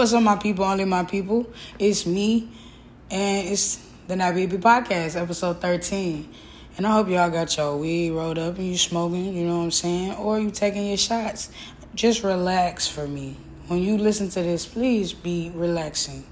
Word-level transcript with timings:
What's 0.00 0.14
up, 0.14 0.22
my 0.22 0.36
people? 0.36 0.64
Only 0.64 0.86
my 0.86 1.04
people. 1.04 1.46
It's 1.78 2.06
me, 2.06 2.48
and 3.10 3.46
it's 3.46 3.86
the 4.08 4.14
Nappy 4.14 4.48
Hippie 4.48 4.58
Podcast, 4.58 5.14
episode 5.14 5.60
13. 5.60 6.26
And 6.78 6.86
I 6.86 6.92
hope 6.92 7.10
y'all 7.10 7.28
got 7.28 7.54
your 7.54 7.76
weed 7.76 8.12
rolled 8.12 8.38
up 8.38 8.56
and 8.56 8.66
you 8.66 8.78
smoking, 8.78 9.36
you 9.36 9.44
know 9.44 9.58
what 9.58 9.64
I'm 9.64 9.70
saying? 9.70 10.14
Or 10.14 10.40
you 10.40 10.50
taking 10.52 10.86
your 10.86 10.96
shots. 10.96 11.50
Just 11.94 12.24
relax 12.24 12.88
for 12.88 13.06
me. 13.06 13.36
When 13.66 13.80
you 13.80 13.98
listen 13.98 14.30
to 14.30 14.42
this, 14.42 14.64
please 14.64 15.12
be 15.12 15.52
relaxing. 15.54 16.24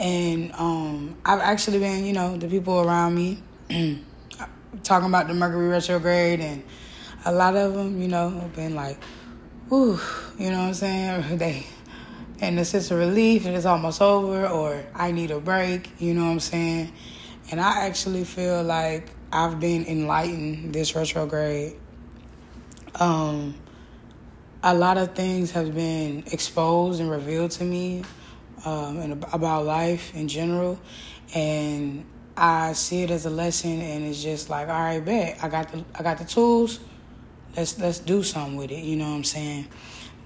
And 0.00 0.50
um, 0.54 1.14
I've 1.24 1.38
actually 1.38 1.78
been, 1.78 2.04
you 2.04 2.14
know, 2.14 2.36
the 2.36 2.48
people 2.48 2.80
around 2.80 3.14
me 3.14 3.40
talking 4.82 5.08
about 5.08 5.28
the 5.28 5.34
Mercury 5.34 5.68
retrograde, 5.68 6.40
and 6.40 6.64
a 7.24 7.30
lot 7.30 7.54
of 7.54 7.74
them, 7.74 8.02
you 8.02 8.08
know, 8.08 8.30
have 8.30 8.56
been 8.56 8.74
like, 8.74 8.98
"Ooh," 9.70 10.00
you 10.36 10.50
know 10.50 10.58
what 10.58 10.66
I'm 10.66 10.74
saying? 10.74 11.38
They 11.38 11.64
and 12.42 12.58
the 12.58 12.64
sense 12.64 12.90
of 12.90 12.98
relief 12.98 13.46
and 13.46 13.56
it's 13.56 13.64
almost 13.64 14.02
over 14.02 14.46
or 14.46 14.84
I 14.94 15.12
need 15.12 15.30
a 15.30 15.40
break, 15.40 15.88
you 15.98 16.12
know 16.12 16.24
what 16.26 16.32
I'm 16.32 16.40
saying? 16.40 16.92
And 17.50 17.60
I 17.60 17.86
actually 17.86 18.24
feel 18.24 18.62
like 18.62 19.08
I've 19.32 19.58
been 19.58 19.86
enlightened 19.86 20.74
this 20.74 20.94
retrograde. 20.94 21.76
Um 22.96 23.54
a 24.62 24.74
lot 24.74 24.96
of 24.96 25.14
things 25.14 25.50
have 25.52 25.74
been 25.74 26.22
exposed 26.32 27.00
and 27.00 27.10
revealed 27.10 27.50
to 27.52 27.64
me 27.64 28.04
um, 28.64 28.98
and 28.98 29.24
about 29.32 29.64
life 29.64 30.14
in 30.14 30.28
general, 30.28 30.78
and 31.34 32.04
I 32.36 32.72
see 32.74 33.02
it 33.02 33.10
as 33.10 33.26
a 33.26 33.30
lesson. 33.30 33.80
And 33.80 34.04
it's 34.04 34.22
just 34.22 34.50
like, 34.50 34.68
all 34.68 34.80
right, 34.80 35.04
bet 35.04 35.38
I 35.42 35.48
got 35.48 35.72
the 35.72 35.84
I 35.94 36.02
got 36.02 36.18
the 36.18 36.24
tools. 36.24 36.78
Let's 37.56 37.78
let's 37.78 37.98
do 37.98 38.22
something 38.22 38.56
with 38.56 38.70
it. 38.70 38.84
You 38.84 38.96
know 38.96 39.10
what 39.10 39.16
I'm 39.16 39.24
saying? 39.24 39.66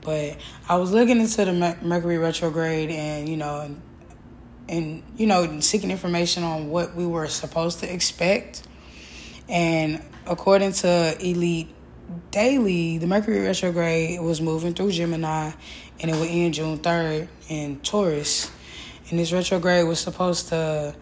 But 0.07 0.37
I 0.69 0.77
was 0.77 0.93
looking 0.93 1.21
into 1.21 1.45
the 1.45 1.77
Mercury 1.83 2.17
retrograde 2.17 2.91
and, 2.91 3.29
you 3.29 3.37
know, 3.37 3.61
and, 3.61 3.83
and, 4.69 5.03
you 5.17 5.27
know, 5.27 5.59
seeking 5.59 5.91
information 5.91 6.45
on 6.45 6.71
what 6.71 6.95
we 6.95 7.05
were 7.05 7.27
supposed 7.27 7.81
to 7.81 7.93
expect. 7.93 8.63
And 9.49 10.01
according 10.25 10.73
to 10.75 11.17
Elite 11.21 11.75
Daily, 12.31 12.99
the 12.99 13.09
Mercury 13.09 13.41
retrograde 13.41 14.21
was 14.21 14.41
moving 14.41 14.75
through 14.75 14.93
Gemini 14.93 15.51
and 15.99 16.11
it 16.11 16.15
would 16.15 16.29
end 16.29 16.55
June 16.55 16.79
3rd 16.79 17.27
in 17.49 17.81
Taurus. 17.81 18.49
And 19.11 19.19
this 19.19 19.33
retrograde 19.33 19.89
was 19.89 19.99
supposed 19.99 20.51
to 20.51 20.95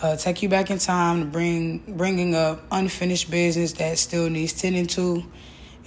uh, 0.00 0.16
take 0.16 0.42
you 0.42 0.48
back 0.48 0.70
in 0.70 0.78
time 0.78 1.20
to 1.20 1.26
bring 1.26 1.96
bringing 1.96 2.36
up 2.36 2.62
unfinished 2.70 3.32
business 3.32 3.72
that 3.72 3.98
still 3.98 4.30
needs 4.30 4.52
tending 4.52 4.86
to 4.86 5.24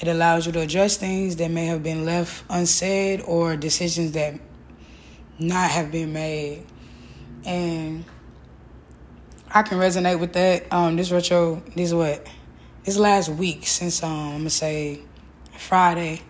it 0.01 0.07
allows 0.07 0.47
you 0.47 0.51
to 0.53 0.59
address 0.61 0.97
things 0.97 1.35
that 1.35 1.51
may 1.51 1.67
have 1.67 1.83
been 1.83 2.05
left 2.05 2.43
unsaid 2.49 3.21
or 3.21 3.55
decisions 3.55 4.13
that 4.13 4.33
not 5.37 5.69
have 5.69 5.91
been 5.91 6.11
made. 6.11 6.65
And 7.45 8.03
I 9.53 9.61
can 9.61 9.77
resonate 9.77 10.19
with 10.19 10.33
that. 10.33 10.71
Um, 10.73 10.95
this 10.95 11.11
retro, 11.11 11.61
this 11.75 11.93
what? 11.93 12.25
This 12.83 12.97
last 12.97 13.29
week 13.29 13.67
since 13.67 14.01
um, 14.01 14.11
I'm 14.11 14.37
gonna 14.37 14.49
say 14.49 15.01
Friday, 15.57 16.21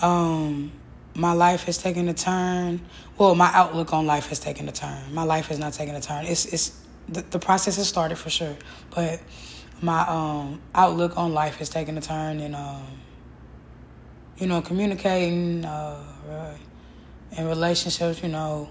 um, 0.00 0.70
my 1.14 1.32
life 1.32 1.64
has 1.64 1.78
taken 1.78 2.08
a 2.08 2.14
turn. 2.14 2.80
Well, 3.18 3.34
my 3.34 3.50
outlook 3.52 3.92
on 3.92 4.06
life 4.06 4.28
has 4.28 4.38
taken 4.38 4.68
a 4.68 4.72
turn. 4.72 5.12
My 5.12 5.24
life 5.24 5.48
has 5.48 5.58
not 5.58 5.72
taken 5.72 5.96
a 5.96 6.00
turn. 6.00 6.24
It's 6.26 6.46
it's 6.46 6.80
the, 7.08 7.22
the 7.22 7.40
process 7.40 7.76
has 7.76 7.88
started 7.88 8.16
for 8.16 8.30
sure, 8.30 8.56
but 8.94 9.20
my 9.82 10.06
um, 10.06 10.60
outlook 10.74 11.16
on 11.18 11.34
life 11.34 11.56
has 11.56 11.68
taken 11.68 11.98
a 11.98 12.00
turn 12.00 12.38
and 12.38 12.54
um, 12.54 12.86
you 14.38 14.46
know 14.46 14.62
communicating 14.62 15.64
uh, 15.64 16.56
in 17.36 17.46
relationships 17.46 18.22
you 18.22 18.28
know 18.28 18.68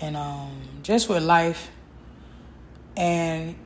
and 0.00 0.16
um, 0.16 0.60
just 0.82 1.08
with 1.08 1.22
life. 1.22 1.70
And 2.96 3.56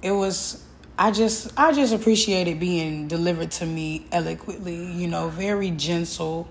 it 0.00 0.12
was 0.12 0.64
I 0.98 1.10
just 1.10 1.52
I 1.56 1.72
just 1.72 1.94
appreciated 1.94 2.58
being 2.58 3.06
delivered 3.06 3.50
to 3.52 3.66
me 3.66 4.06
eloquently 4.10 4.92
you 4.92 5.06
know 5.06 5.28
very 5.28 5.70
gentle. 5.70 6.48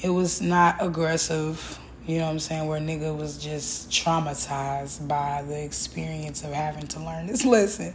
It 0.00 0.10
was 0.10 0.40
not 0.40 0.76
aggressive 0.80 1.78
you 2.06 2.18
know 2.18 2.24
what 2.24 2.30
I'm 2.32 2.38
saying? 2.40 2.66
Where 2.66 2.80
nigga 2.80 3.16
was 3.16 3.38
just 3.38 3.90
traumatized 3.90 5.06
by 5.06 5.44
the 5.46 5.62
experience 5.62 6.42
of 6.42 6.52
having 6.52 6.86
to 6.88 7.00
learn 7.00 7.26
this 7.26 7.44
lesson. 7.46 7.94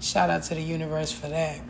Shout 0.00 0.30
out 0.30 0.44
to 0.44 0.54
the 0.54 0.62
universe 0.62 1.10
for 1.10 1.28
that. 1.28 1.60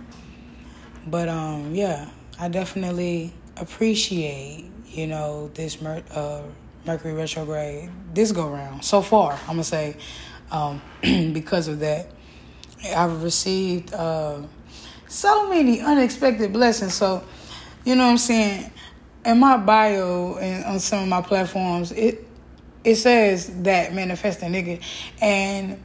But 1.06 1.28
um, 1.28 1.74
yeah, 1.74 2.10
I 2.38 2.48
definitely 2.48 3.32
appreciate 3.56 4.70
you 4.86 5.06
know 5.06 5.50
this 5.54 5.80
Mer- 5.80 6.02
uh, 6.10 6.42
Mercury 6.84 7.14
retrograde 7.14 7.90
this 8.12 8.32
go 8.32 8.48
round 8.48 8.84
so 8.84 9.00
far. 9.00 9.32
I'm 9.42 9.54
gonna 9.54 9.64
say 9.64 9.96
um, 10.50 10.82
because 11.32 11.68
of 11.68 11.80
that, 11.80 12.08
I've 12.94 13.22
received 13.22 13.94
uh, 13.94 14.42
so 15.08 15.48
many 15.48 15.80
unexpected 15.80 16.52
blessings. 16.52 16.92
So 16.92 17.24
you 17.84 17.94
know 17.94 18.04
what 18.04 18.10
I'm 18.10 18.18
saying 18.18 18.70
in 19.24 19.38
my 19.38 19.56
bio 19.56 20.36
and 20.36 20.64
on 20.64 20.80
some 20.80 21.02
of 21.02 21.08
my 21.08 21.22
platforms, 21.22 21.92
it 21.92 22.26
it 22.82 22.96
says 22.96 23.62
that 23.62 23.92
manifesting 23.92 24.52
nigga, 24.52 24.82
and 25.20 25.82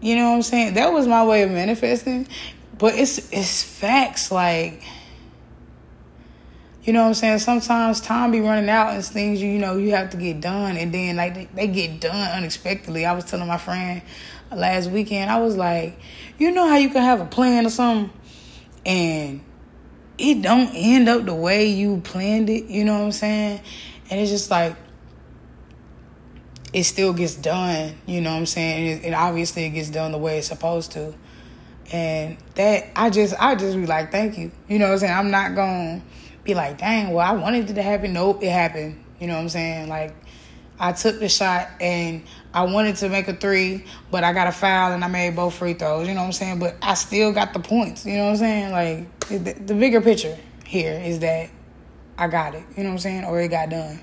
you 0.00 0.16
know 0.16 0.30
what 0.30 0.36
I'm 0.36 0.42
saying. 0.42 0.74
That 0.74 0.92
was 0.92 1.06
my 1.06 1.24
way 1.24 1.42
of 1.42 1.50
manifesting, 1.50 2.26
but 2.78 2.94
it's 2.94 3.32
it's 3.32 3.62
facts 3.62 4.30
like. 4.32 4.82
You 6.84 6.92
know 6.92 7.02
what 7.02 7.08
I'm 7.08 7.14
saying? 7.14 7.38
Sometimes 7.38 8.00
time 8.00 8.32
be 8.32 8.40
running 8.40 8.68
out 8.68 8.92
and 8.94 9.04
things 9.04 9.40
you, 9.40 9.48
you 9.48 9.60
know 9.60 9.76
you 9.76 9.92
have 9.92 10.10
to 10.10 10.16
get 10.16 10.40
done, 10.40 10.76
and 10.76 10.92
then 10.92 11.14
like 11.14 11.34
they, 11.34 11.44
they 11.54 11.66
get 11.68 12.00
done 12.00 12.36
unexpectedly. 12.36 13.06
I 13.06 13.12
was 13.12 13.24
telling 13.24 13.46
my 13.46 13.58
friend 13.58 14.02
last 14.50 14.90
weekend, 14.90 15.30
I 15.30 15.38
was 15.38 15.56
like, 15.56 15.96
you 16.38 16.50
know 16.50 16.66
how 16.66 16.78
you 16.78 16.88
can 16.88 17.02
have 17.02 17.20
a 17.20 17.24
plan 17.24 17.66
or 17.66 17.70
something, 17.70 18.10
and 18.84 19.42
it 20.18 20.42
don't 20.42 20.70
end 20.74 21.08
up 21.08 21.24
the 21.24 21.34
way 21.34 21.68
you 21.68 22.00
planned 22.04 22.50
it, 22.50 22.64
you 22.66 22.84
know 22.84 22.98
what 22.98 23.06
I'm 23.06 23.12
saying? 23.12 23.60
And 24.10 24.20
it's 24.20 24.30
just 24.30 24.50
like 24.50 24.76
it 26.72 26.84
still 26.84 27.12
gets 27.12 27.34
done, 27.34 27.94
you 28.06 28.20
know 28.20 28.30
what 28.30 28.38
I'm 28.38 28.46
saying? 28.46 28.98
And, 28.98 29.04
it, 29.06 29.14
obviously 29.14 29.64
it 29.64 29.70
gets 29.70 29.90
done 29.90 30.12
the 30.12 30.18
way 30.18 30.38
it's 30.38 30.48
supposed 30.48 30.92
to. 30.92 31.14
And 31.92 32.38
that 32.54 32.90
I 32.96 33.10
just 33.10 33.34
I 33.38 33.54
just 33.54 33.76
be 33.76 33.86
like, 33.86 34.10
thank 34.10 34.38
you. 34.38 34.50
You 34.68 34.78
know 34.78 34.86
what 34.86 34.92
I'm 34.92 34.98
saying? 34.98 35.12
I'm 35.12 35.30
not 35.30 35.54
gonna 35.54 36.02
be 36.44 36.54
like, 36.54 36.78
dang, 36.78 37.12
well 37.12 37.26
I 37.26 37.32
wanted 37.32 37.68
it 37.68 37.74
to 37.74 37.82
happen. 37.82 38.12
Nope, 38.12 38.42
it 38.42 38.50
happened. 38.50 39.02
You 39.20 39.26
know 39.26 39.34
what 39.34 39.42
I'm 39.42 39.48
saying? 39.50 39.88
Like 39.88 40.14
I 40.78 40.92
took 40.92 41.20
the 41.20 41.28
shot 41.28 41.68
and 41.80 42.24
I 42.54 42.64
wanted 42.64 42.96
to 42.96 43.08
make 43.08 43.28
a 43.28 43.34
three, 43.34 43.84
but 44.10 44.24
I 44.24 44.32
got 44.32 44.48
a 44.48 44.52
foul 44.52 44.92
and 44.92 45.04
I 45.04 45.08
made 45.08 45.36
both 45.36 45.54
free 45.54 45.74
throws. 45.74 46.08
You 46.08 46.14
know 46.14 46.20
what 46.20 46.26
I'm 46.26 46.32
saying? 46.32 46.58
But 46.58 46.76
I 46.82 46.94
still 46.94 47.32
got 47.32 47.52
the 47.52 47.60
points. 47.60 48.04
You 48.04 48.16
know 48.16 48.24
what 48.24 48.30
I'm 48.30 48.36
saying? 48.36 48.72
Like 48.72 49.21
the, 49.38 49.74
bigger 49.74 50.00
picture 50.00 50.36
here 50.66 50.92
is 50.92 51.20
that 51.20 51.50
I 52.18 52.28
got 52.28 52.54
it. 52.54 52.64
You 52.76 52.82
know 52.82 52.90
what 52.90 52.94
I'm 52.94 52.98
saying? 52.98 53.24
Or 53.24 53.40
it 53.40 53.48
got 53.48 53.70
done. 53.70 54.00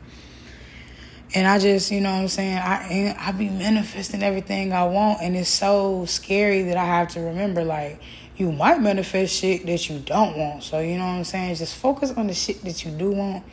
And 1.36 1.48
I 1.48 1.60
just, 1.60 1.92
you 1.92 2.02
know 2.02 2.12
what 2.12 2.22
I'm 2.22 2.28
saying? 2.28 2.58
I 2.58 3.16
I 3.20 3.32
be 3.32 3.50
manifesting 3.50 4.24
everything 4.24 4.74
I 4.74 4.86
want, 4.86 5.22
and 5.22 5.36
it's 5.36 5.50
so 5.50 6.06
scary 6.06 6.64
that 6.64 6.78
I 6.78 6.86
have 6.86 7.10
to 7.10 7.20
remember 7.20 7.64
like 7.64 8.02
you 8.36 8.52
might 8.52 8.82
manifest 8.82 9.36
shit 9.36 9.66
that 9.68 9.90
you 9.90 10.00
don't 10.00 10.36
want. 10.38 10.64
So 10.64 10.80
you 10.80 10.98
know 10.98 11.06
what 11.06 11.12
I'm 11.12 11.24
saying? 11.24 11.56
Just 11.56 11.76
focus 11.76 12.12
on 12.12 12.28
the 12.28 12.34
shit 12.34 12.64
that 12.64 12.84
you 12.84 12.92
do 12.92 13.12
want 13.12 13.44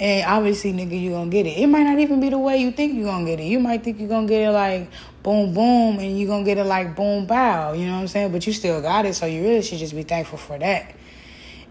and 0.00 0.26
obviously, 0.26 0.72
nigga, 0.72 0.98
you 0.98 1.10
gonna 1.10 1.30
get 1.30 1.44
it. 1.44 1.58
It 1.58 1.66
might 1.66 1.82
not 1.82 1.98
even 1.98 2.20
be 2.20 2.30
the 2.30 2.38
way 2.38 2.56
you 2.56 2.72
think 2.72 2.94
you 2.94 3.04
gonna 3.04 3.26
get 3.26 3.38
it. 3.38 3.44
You 3.44 3.60
might 3.60 3.84
think 3.84 4.00
you 4.00 4.08
gonna 4.08 4.26
get 4.26 4.48
it 4.48 4.50
like 4.50 4.90
boom, 5.22 5.52
boom, 5.52 5.98
and 5.98 6.18
you 6.18 6.26
gonna 6.26 6.42
get 6.42 6.56
it 6.56 6.64
like 6.64 6.96
boom, 6.96 7.26
bow. 7.26 7.74
You 7.74 7.84
know 7.86 7.96
what 7.96 8.00
I'm 8.00 8.08
saying? 8.08 8.32
But 8.32 8.46
you 8.46 8.54
still 8.54 8.80
got 8.80 9.04
it, 9.04 9.14
so 9.14 9.26
you 9.26 9.42
really 9.42 9.60
should 9.60 9.78
just 9.78 9.94
be 9.94 10.02
thankful 10.02 10.38
for 10.38 10.58
that. 10.58 10.94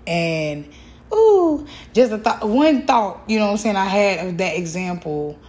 And 0.05 0.69
ooh, 1.11 1.65
just 1.91 2.11
a 2.11 2.45
one 2.45 2.85
thought, 2.85 3.23
you 3.27 3.39
know 3.39 3.45
what 3.45 3.51
I'm 3.53 3.57
saying? 3.57 3.75
I 3.75 3.85
had 3.85 4.27
of 4.27 4.37
that 4.37 4.55
example. 4.57 5.39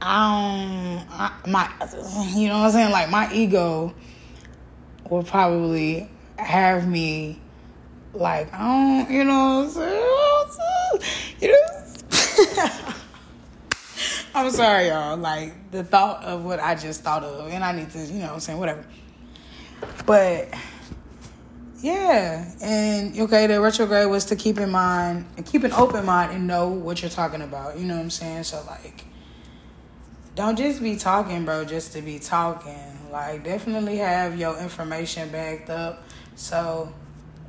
Um, 0.00 1.00
I, 1.10 1.32
my, 1.48 1.68
you 2.36 2.46
know 2.46 2.60
what 2.60 2.66
I'm 2.66 2.70
saying? 2.70 2.92
Like 2.92 3.10
my 3.10 3.32
ego 3.32 3.92
will 5.10 5.24
probably 5.24 6.08
have 6.36 6.86
me 6.86 7.40
like, 8.14 8.54
I 8.54 9.04
don't, 9.04 9.10
you 9.10 9.24
know 9.24 9.64
what 9.64 9.64
I'm 9.64 9.70
saying? 9.70 10.06
You 11.40 11.48
know 11.48 11.69
I'm 14.34 14.50
sorry, 14.50 14.88
y'all. 14.88 15.16
Like 15.16 15.70
the 15.70 15.82
thought 15.82 16.24
of 16.24 16.44
what 16.44 16.60
I 16.60 16.74
just 16.74 17.02
thought 17.02 17.24
of, 17.24 17.50
and 17.50 17.64
I 17.64 17.72
need 17.72 17.90
to, 17.90 17.98
you 17.98 18.20
know, 18.20 18.26
what 18.26 18.34
I'm 18.34 18.40
saying 18.40 18.58
whatever. 18.58 18.84
But 20.06 20.54
yeah, 21.80 22.52
and 22.60 23.18
okay, 23.18 23.46
the 23.46 23.60
retrograde 23.60 24.08
was 24.08 24.26
to 24.26 24.36
keep 24.36 24.58
in 24.58 24.70
mind 24.70 25.26
and 25.36 25.44
keep 25.44 25.64
an 25.64 25.72
open 25.72 26.04
mind 26.04 26.32
and 26.32 26.46
know 26.46 26.68
what 26.68 27.02
you're 27.02 27.10
talking 27.10 27.42
about. 27.42 27.78
You 27.78 27.86
know 27.86 27.96
what 27.96 28.02
I'm 28.02 28.10
saying? 28.10 28.44
So 28.44 28.62
like, 28.66 29.04
don't 30.36 30.56
just 30.56 30.82
be 30.82 30.96
talking, 30.96 31.44
bro, 31.44 31.64
just 31.64 31.92
to 31.94 32.02
be 32.02 32.18
talking. 32.18 33.10
Like, 33.10 33.42
definitely 33.42 33.96
have 33.96 34.38
your 34.38 34.56
information 34.58 35.30
backed 35.30 35.70
up. 35.70 36.04
So 36.36 36.92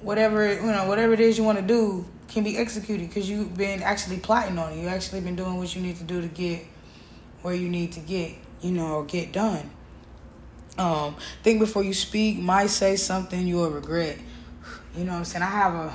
whatever 0.01 0.51
you 0.51 0.61
know, 0.61 0.87
whatever 0.87 1.13
it 1.13 1.19
is 1.19 1.37
you 1.37 1.43
want 1.43 1.59
to 1.59 1.65
do, 1.65 2.05
can 2.27 2.43
be 2.43 2.57
executed 2.57 3.07
because 3.07 3.29
you've 3.29 3.55
been 3.55 3.83
actually 3.83 4.17
plotting 4.17 4.57
on 4.57 4.71
it. 4.71 4.77
You've 4.77 4.91
actually 4.91 5.21
been 5.21 5.35
doing 5.35 5.57
what 5.57 5.75
you 5.75 5.81
need 5.81 5.97
to 5.97 6.03
do 6.03 6.21
to 6.21 6.27
get 6.27 6.65
where 7.41 7.53
you 7.53 7.69
need 7.69 7.91
to 7.93 7.99
get, 7.99 8.33
you 8.61 8.71
know, 8.71 9.03
get 9.03 9.31
done. 9.31 9.69
Um, 10.77 11.15
think 11.43 11.59
before 11.59 11.83
you 11.83 11.93
speak. 11.93 12.39
Might 12.39 12.69
say 12.69 12.95
something 12.95 13.45
you'll 13.45 13.69
regret. 13.69 14.17
You 14.95 15.03
know 15.03 15.13
what 15.13 15.17
I'm 15.19 15.25
saying? 15.25 15.43
I 15.43 15.49
have 15.49 15.73
a 15.73 15.93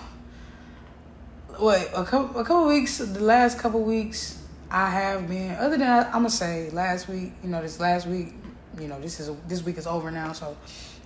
what 1.58 1.90
a 1.94 2.04
couple 2.04 2.40
a 2.40 2.44
couple 2.44 2.66
weeks. 2.66 2.98
The 2.98 3.20
last 3.20 3.58
couple 3.58 3.82
weeks, 3.82 4.42
I 4.70 4.90
have 4.90 5.28
been. 5.28 5.52
Other 5.52 5.78
than 5.78 5.88
I'm 5.88 6.12
gonna 6.12 6.30
say 6.30 6.70
last 6.70 7.08
week. 7.08 7.32
You 7.42 7.48
know, 7.48 7.62
this 7.62 7.80
last 7.80 8.06
week. 8.06 8.34
You 8.78 8.88
know, 8.88 9.00
this 9.00 9.20
is 9.20 9.30
this 9.48 9.62
week 9.62 9.78
is 9.78 9.86
over 9.86 10.10
now. 10.10 10.32
So 10.32 10.56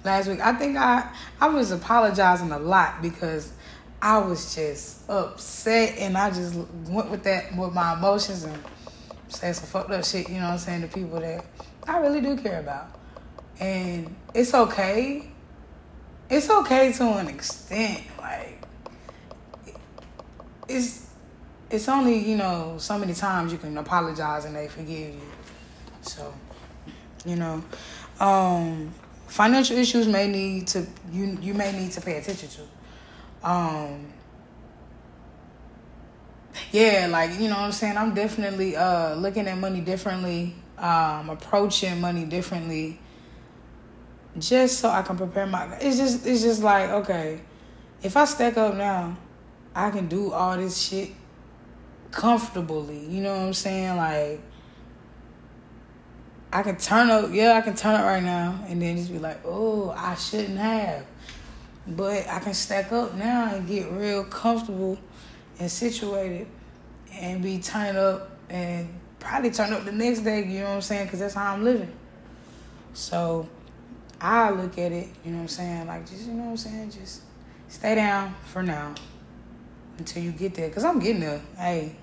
last 0.04 0.28
week, 0.28 0.40
I 0.40 0.52
think 0.54 0.76
I 0.76 1.08
I 1.40 1.48
was 1.48 1.70
apologizing 1.70 2.50
a 2.50 2.58
lot 2.58 3.00
because 3.00 3.52
I 4.02 4.18
was 4.18 4.54
just 4.54 5.08
upset 5.08 5.98
and 5.98 6.16
I 6.16 6.30
just 6.30 6.54
went 6.88 7.10
with 7.10 7.22
that 7.24 7.54
with 7.56 7.72
my 7.72 7.94
emotions 7.94 8.44
and 8.44 8.58
said 9.30 9.56
some 9.56 9.66
fucked 9.66 9.90
up 9.90 10.04
shit. 10.04 10.28
You 10.28 10.36
know 10.36 10.46
what 10.46 10.52
I'm 10.52 10.58
saying 10.58 10.82
to 10.82 10.88
people 10.88 11.20
that 11.20 11.44
I 11.86 11.98
really 11.98 12.20
do 12.20 12.36
care 12.36 12.60
about, 12.60 12.98
and 13.58 14.14
it's 14.34 14.54
okay. 14.54 15.30
It's 16.28 16.48
okay 16.50 16.92
to 16.92 17.04
an 17.18 17.28
extent. 17.28 18.02
Like 18.18 18.62
it's 20.68 21.08
it's 21.70 21.88
only 21.88 22.18
you 22.18 22.36
know 22.36 22.76
so 22.78 22.98
many 22.98 23.14
times 23.14 23.52
you 23.52 23.58
can 23.58 23.76
apologize 23.78 24.44
and 24.44 24.54
they 24.54 24.68
forgive 24.68 25.14
you. 25.14 25.20
So 26.02 26.32
you 27.24 27.36
know, 27.36 27.62
um, 28.18 28.92
financial 29.26 29.76
issues 29.76 30.06
may 30.06 30.28
need 30.28 30.66
to 30.68 30.86
you 31.12 31.38
you 31.40 31.54
may 31.54 31.72
need 31.72 31.92
to 31.92 32.00
pay 32.00 32.18
attention 32.18 32.48
to. 32.48 33.48
Um, 33.48 34.12
yeah, 36.72 37.08
like 37.10 37.38
you 37.38 37.48
know 37.48 37.56
what 37.56 37.64
I'm 37.64 37.72
saying. 37.72 37.96
I'm 37.96 38.14
definitely 38.14 38.76
uh 38.76 39.14
looking 39.14 39.46
at 39.46 39.58
money 39.58 39.80
differently, 39.80 40.54
um, 40.78 41.30
approaching 41.30 42.00
money 42.00 42.24
differently, 42.24 42.98
just 44.38 44.78
so 44.80 44.88
I 44.88 45.02
can 45.02 45.16
prepare 45.16 45.46
my. 45.46 45.76
It's 45.80 45.96
just 45.96 46.26
it's 46.26 46.42
just 46.42 46.62
like 46.62 46.90
okay, 46.90 47.40
if 48.02 48.16
I 48.16 48.24
stack 48.24 48.56
up 48.56 48.74
now, 48.74 49.16
I 49.74 49.90
can 49.90 50.08
do 50.08 50.32
all 50.32 50.56
this 50.56 50.80
shit 50.80 51.10
comfortably. 52.10 53.06
You 53.06 53.22
know 53.22 53.32
what 53.36 53.46
I'm 53.46 53.54
saying? 53.54 53.96
Like 53.96 54.40
I 56.52 56.62
can 56.62 56.76
turn 56.76 57.10
up, 57.10 57.30
yeah, 57.32 57.52
I 57.52 57.60
can 57.60 57.76
turn 57.76 57.94
up 57.94 58.04
right 58.04 58.22
now, 58.22 58.64
and 58.66 58.82
then 58.82 58.96
just 58.96 59.12
be 59.12 59.18
like, 59.18 59.40
oh, 59.44 59.90
I 59.90 60.14
shouldn't 60.16 60.58
have. 60.58 61.06
But 61.86 62.28
I 62.28 62.40
can 62.40 62.54
stack 62.54 62.92
up 62.92 63.14
now 63.14 63.54
and 63.54 63.66
get 63.66 63.90
real 63.90 64.24
comfortable 64.24 64.98
and 65.60 65.70
situated 65.70 66.46
and 67.12 67.42
be 67.42 67.58
turning 67.58 67.96
up 67.96 68.30
and 68.48 68.88
probably 69.20 69.50
turn 69.50 69.72
up 69.72 69.84
the 69.84 69.92
next 69.92 70.20
day, 70.20 70.44
you 70.44 70.60
know 70.60 70.70
what 70.70 70.74
I'm 70.76 70.80
saying? 70.80 71.04
Because 71.04 71.20
that's 71.20 71.34
how 71.34 71.52
I'm 71.52 71.62
living. 71.62 71.92
So 72.94 73.48
I 74.20 74.50
look 74.50 74.78
at 74.78 74.90
it, 74.90 75.08
you 75.24 75.30
know 75.30 75.36
what 75.36 75.42
I'm 75.42 75.48
saying? 75.48 75.86
Like, 75.86 76.08
just, 76.08 76.26
you 76.26 76.32
know 76.32 76.44
what 76.44 76.50
I'm 76.50 76.56
saying? 76.56 76.90
Just 76.90 77.22
stay 77.68 77.94
down 77.94 78.34
for 78.46 78.62
now 78.62 78.94
until 79.98 80.22
you 80.22 80.32
get 80.32 80.54
there. 80.54 80.68
Because 80.68 80.84
I'm 80.84 80.98
getting 80.98 81.20
there. 81.20 81.40
Hey, 81.56 81.94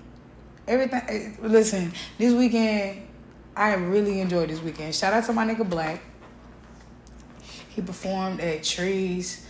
everything. 0.66 1.02
Eh, 1.08 1.32
listen, 1.42 1.92
this 2.16 2.32
weekend, 2.32 3.02
I 3.56 3.74
really 3.74 4.20
enjoyed 4.20 4.48
this 4.50 4.62
weekend. 4.62 4.94
Shout 4.94 5.12
out 5.12 5.24
to 5.24 5.32
my 5.32 5.44
nigga 5.44 5.68
Black. 5.68 6.00
He 7.70 7.82
performed 7.82 8.40
at 8.40 8.62
Trees. 8.62 9.46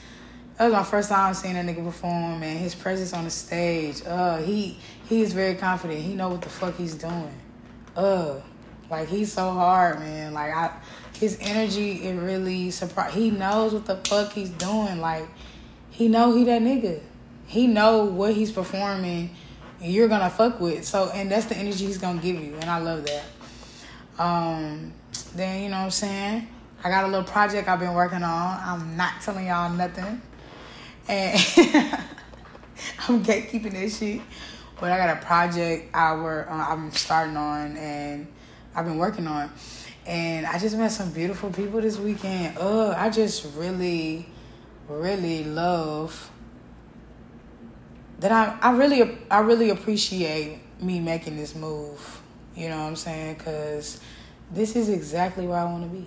That 0.58 0.64
was 0.64 0.72
my 0.72 0.82
first 0.82 1.08
time 1.08 1.34
seeing 1.34 1.55
that 1.55 1.64
nigga 1.64 1.84
perform, 1.84 2.43
and 2.43 2.58
his 2.58 2.75
presence 2.75 3.12
on 3.12 3.25
the 3.25 3.31
stage. 3.31 4.02
Uh, 4.05 4.38
he 4.38 4.78
he 5.08 5.22
is 5.22 5.32
very 5.32 5.55
confident. 5.55 6.00
He 6.00 6.14
know 6.14 6.31
what 6.31 6.43
the 6.43 6.49
fuck 6.49 6.76
he's 6.76 6.94
doing. 6.94 7.32
Uh, 7.96 8.40
like 8.90 9.08
he's 9.08 9.32
so 9.32 9.50
hard, 9.50 10.00
man. 10.00 10.34
Like 10.34 10.52
I, 10.52 10.72
his 11.19 11.38
energy 11.40 12.08
it 12.08 12.14
really 12.14 12.70
surprised. 12.70 13.14
He 13.14 13.31
knows 13.31 13.72
what 13.72 13.87
the 13.87 13.96
fuck 13.96 14.32
he's 14.32 14.50
doing. 14.50 15.00
Like 15.00 15.28
he 15.90 16.08
know 16.08 16.34
he 16.34 16.44
that 16.44 16.62
nigga. 16.62 17.00
He 17.46 17.66
know 17.66 18.04
what 18.04 18.34
he's 18.34 18.52
performing, 18.52 19.34
you're 19.81 20.08
gonna 20.08 20.31
fuck 20.31 20.61
with. 20.61 20.84
So 20.84 21.11
and 21.14 21.31
that's 21.31 21.46
the 21.46 21.56
energy 21.56 21.87
he's 21.87 21.99
gonna 21.99 22.20
give 22.20 22.37
you, 22.37 22.54
and 22.54 22.64
I 22.64 22.78
love 22.78 23.06
that. 23.06 23.25
Um, 24.19 24.93
then 25.34 25.62
you 25.62 25.69
know 25.69 25.78
what 25.78 25.84
I'm 25.84 25.90
saying. 25.90 26.49
I 26.82 26.90
got 26.90 27.04
a 27.04 27.08
little 27.08 27.25
project 27.25 27.69
I've 27.69 27.81
been 27.81 27.94
working 27.94 28.22
on. 28.22 28.61
I'm 28.62 28.96
not 28.96 29.20
telling 29.20 29.46
y'all 29.46 29.72
nothing, 29.72 30.20
and 31.08 31.34
I'm 33.08 33.25
gatekeeping 33.25 33.72
this 33.72 33.99
shit. 33.99 34.20
But 34.81 34.93
I 34.93 34.99
got 34.99 35.16
a 35.16 35.26
project 35.26 35.94
I 35.94 36.12
uh, 36.12 36.44
I'm 36.49 36.93
starting 36.93 37.37
on, 37.37 37.76
and 37.76 38.28
I've 38.75 38.84
been 38.84 38.99
working 38.99 39.26
on, 39.26 39.50
and 40.06 40.46
I 40.46 40.58
just 40.58 40.76
met 40.76 40.93
some 40.93 41.10
beautiful 41.10 41.50
people 41.50 41.81
this 41.81 41.99
weekend. 41.99 42.58
Uh, 42.58 42.90
I 42.90 43.10
just 43.10 43.56
really, 43.56 44.28
really 44.88 45.43
love 45.44 46.31
that. 48.20 48.31
I 48.31 48.56
I 48.62 48.76
really 48.76 49.19
I 49.31 49.40
really 49.40 49.70
appreciate 49.70 50.61
me 50.81 51.00
making 51.00 51.37
this 51.37 51.56
move 51.56 52.22
you 52.58 52.69
know 52.69 52.78
what 52.78 52.88
I'm 52.88 52.96
saying? 52.96 53.34
Because 53.34 54.00
this 54.50 54.75
is 54.75 54.88
exactly 54.88 55.46
where 55.46 55.58
I 55.58 55.64
want 55.64 55.84
to 55.84 55.96
be. 55.96 56.06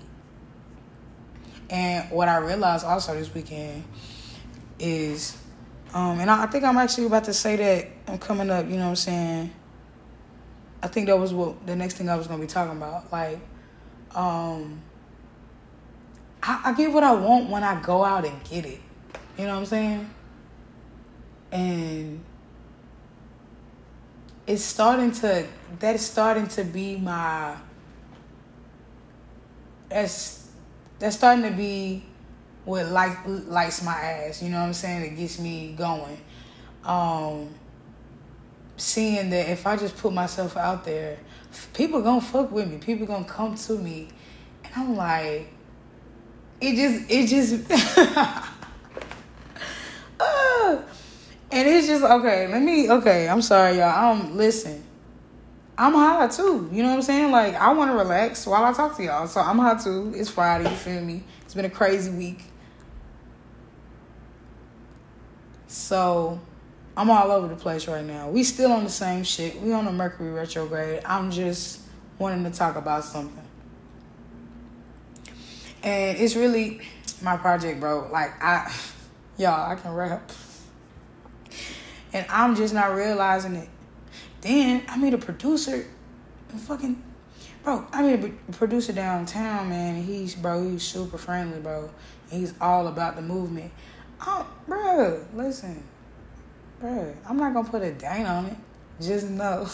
And 1.69 2.11
what 2.11 2.27
I 2.27 2.37
realized 2.37 2.83
also 2.83 3.13
this 3.13 3.33
weekend 3.33 3.85
is, 4.81 5.37
um, 5.93 6.19
and 6.19 6.29
I, 6.29 6.43
I 6.43 6.45
think 6.47 6.63
I'm 6.63 6.77
actually 6.77 7.05
about 7.05 7.25
to 7.25 7.33
say 7.33 7.55
that 7.55 7.87
I'm 8.11 8.17
coming 8.17 8.49
up, 8.49 8.65
you 8.65 8.77
know 8.77 8.83
what 8.83 8.89
I'm 8.89 8.95
saying? 8.95 9.53
I 10.83 10.87
think 10.87 11.07
that 11.07 11.17
was 11.17 11.33
what 11.33 11.65
the 11.65 11.75
next 11.75 11.95
thing 11.95 12.09
I 12.09 12.15
was 12.15 12.27
going 12.27 12.39
to 12.39 12.45
be 12.45 12.51
talking 12.51 12.75
about. 12.75 13.11
Like, 13.11 13.39
um, 14.15 14.81
I, 16.41 16.61
I 16.65 16.73
get 16.73 16.91
what 16.91 17.03
I 17.03 17.13
want 17.13 17.49
when 17.49 17.63
I 17.63 17.79
go 17.81 18.03
out 18.03 18.25
and 18.25 18.43
get 18.43 18.65
it. 18.65 18.79
You 19.37 19.45
know 19.45 19.53
what 19.53 19.59
I'm 19.59 19.65
saying? 19.65 20.09
And 21.51 22.23
it's 24.47 24.63
starting 24.63 25.11
to 25.11 25.45
that's 25.79 26.03
starting 26.03 26.47
to 26.47 26.63
be 26.63 26.97
my 26.97 27.55
that's 29.89 30.49
that's 30.99 31.15
starting 31.15 31.43
to 31.43 31.51
be 31.51 32.03
what 32.65 32.87
light 32.87 33.17
lights 33.27 33.83
my 33.83 33.93
ass, 33.93 34.41
you 34.41 34.49
know 34.49 34.59
what 34.59 34.67
I'm 34.67 34.73
saying? 34.73 35.03
It 35.03 35.17
gets 35.17 35.39
me 35.39 35.73
going. 35.77 36.17
Um 36.83 37.55
seeing 38.77 39.29
that 39.29 39.49
if 39.49 39.67
I 39.67 39.77
just 39.77 39.95
put 39.97 40.11
myself 40.11 40.57
out 40.57 40.83
there, 40.83 41.19
people 41.73 42.01
gonna 42.01 42.21
fuck 42.21 42.51
with 42.51 42.69
me. 42.69 42.77
People 42.77 43.05
gonna 43.05 43.25
come 43.25 43.55
to 43.55 43.73
me. 43.73 44.09
And 44.63 44.73
I'm 44.75 44.95
like, 44.95 45.49
it 46.59 46.75
just 46.75 47.09
it 47.09 47.27
just 47.27 47.71
uh, 50.19 50.77
and 51.51 51.67
it's 51.67 51.87
just 51.87 52.03
okay. 52.03 52.47
Let 52.47 52.61
me 52.61 52.89
okay. 52.89 53.29
I'm 53.29 53.41
sorry, 53.41 53.77
y'all. 53.77 54.11
Um, 54.11 54.37
listen. 54.37 54.83
I'm 55.77 55.93
high 55.93 56.27
too. 56.27 56.69
You 56.71 56.83
know 56.83 56.89
what 56.89 56.95
I'm 56.95 57.01
saying? 57.01 57.31
Like 57.31 57.55
I 57.55 57.73
want 57.73 57.91
to 57.91 57.97
relax 57.97 58.45
while 58.45 58.63
I 58.63 58.73
talk 58.73 58.97
to 58.97 59.03
y'all. 59.03 59.27
So 59.27 59.41
I'm 59.41 59.57
high 59.57 59.81
too. 59.81 60.13
It's 60.15 60.29
Friday. 60.29 60.69
You 60.69 60.75
feel 60.75 61.01
me? 61.01 61.23
It's 61.43 61.53
been 61.53 61.65
a 61.65 61.69
crazy 61.69 62.11
week. 62.11 62.43
So 65.71 66.37
I'm 66.97 67.09
all 67.09 67.31
over 67.31 67.47
the 67.47 67.55
place 67.55 67.87
right 67.87 68.03
now. 68.03 68.29
We 68.29 68.43
still 68.43 68.73
on 68.73 68.83
the 68.83 68.89
same 68.89 69.23
shit. 69.23 69.61
We 69.61 69.71
on 69.71 69.87
a 69.87 69.91
Mercury 69.91 70.31
retrograde. 70.31 71.01
I'm 71.05 71.31
just 71.31 71.79
wanting 72.19 72.43
to 72.43 72.51
talk 72.51 72.75
about 72.75 73.05
something. 73.05 73.47
And 75.81 76.17
it's 76.17 76.35
really 76.35 76.81
my 77.21 77.37
project, 77.37 77.79
bro. 77.79 78.09
Like 78.11 78.31
I 78.43 78.69
y'all, 79.37 79.71
I 79.71 79.75
can 79.75 79.93
rap 79.93 80.29
and 82.11 82.25
I'm 82.29 82.55
just 82.55 82.73
not 82.73 82.93
realizing 82.93 83.55
it. 83.55 83.69
Then 84.41 84.83
I 84.89 84.97
meet 84.97 85.13
a 85.13 85.17
producer, 85.17 85.85
fucking, 86.67 87.01
bro. 87.63 87.87
I 87.93 88.01
meet 88.01 88.33
a 88.49 88.51
producer 88.51 88.91
downtown, 88.91 89.69
man. 89.69 90.03
he's 90.03 90.35
bro, 90.35 90.69
he's 90.69 90.83
super 90.83 91.17
friendly, 91.17 91.61
bro. 91.61 91.89
he's 92.29 92.53
all 92.59 92.87
about 92.87 93.15
the 93.15 93.21
movement. 93.21 93.71
Oh, 94.23 94.45
bro, 94.67 95.25
listen, 95.33 95.83
bro. 96.79 97.15
I'm 97.27 97.37
not 97.37 97.53
gonna 97.53 97.67
put 97.67 97.81
a 97.81 97.91
date 97.91 98.25
on 98.25 98.45
it. 98.45 98.57
Just 99.01 99.27
know, 99.29 99.67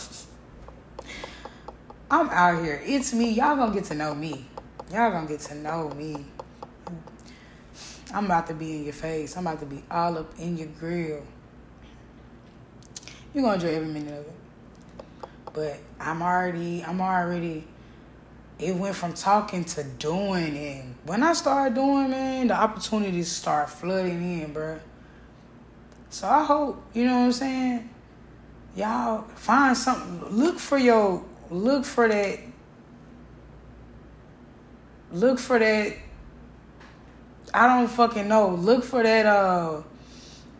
I'm 2.11 2.29
out 2.29 2.63
here. 2.63 2.81
It's 2.85 3.13
me. 3.13 3.31
Y'all 3.31 3.57
gonna 3.57 3.73
get 3.73 3.83
to 3.85 3.95
know 3.95 4.15
me. 4.15 4.45
Y'all 4.89 5.11
gonna 5.11 5.27
get 5.27 5.41
to 5.41 5.55
know 5.55 5.89
me. 5.89 6.25
I'm 8.13 8.25
about 8.25 8.47
to 8.47 8.53
be 8.53 8.77
in 8.77 8.83
your 8.85 8.93
face. 8.93 9.35
I'm 9.35 9.45
about 9.45 9.59
to 9.59 9.65
be 9.65 9.83
all 9.91 10.17
up 10.17 10.33
in 10.39 10.57
your 10.57 10.69
grill. 10.79 11.23
You're 13.33 13.43
gonna 13.43 13.55
enjoy 13.55 13.75
every 13.75 13.89
minute 13.89 14.13
of 14.13 14.25
it. 14.27 15.29
But 15.51 15.79
I'm 15.99 16.21
already, 16.21 16.85
I'm 16.85 17.01
already. 17.01 17.65
It 18.59 18.75
went 18.75 18.95
from 18.95 19.13
talking 19.13 19.63
to 19.65 19.83
doing, 19.83 20.57
and 20.57 20.95
when 21.05 21.21
I 21.21 21.33
started 21.33 21.75
doing, 21.75 22.09
man, 22.09 22.47
the 22.47 22.55
opportunities 22.55 23.31
start 23.31 23.69
flooding 23.69 24.41
in, 24.41 24.51
bro. 24.51 24.79
So 26.09 26.27
I 26.27 26.43
hope, 26.43 26.83
you 26.93 27.05
know 27.05 27.19
what 27.19 27.25
I'm 27.25 27.31
saying? 27.33 27.89
Y'all 28.75 29.23
find 29.35 29.77
something. 29.77 30.35
Look 30.35 30.57
for 30.59 30.77
your 30.77 31.23
look 31.49 31.85
for 31.85 32.07
that 32.07 32.39
look 35.11 35.39
for 35.39 35.57
that 35.57 35.93
I 37.53 37.67
don't 37.67 37.87
fucking 37.87 38.27
know. 38.27 38.49
Look 38.49 38.83
for 38.83 39.03
that 39.03 39.25
uh 39.25 39.81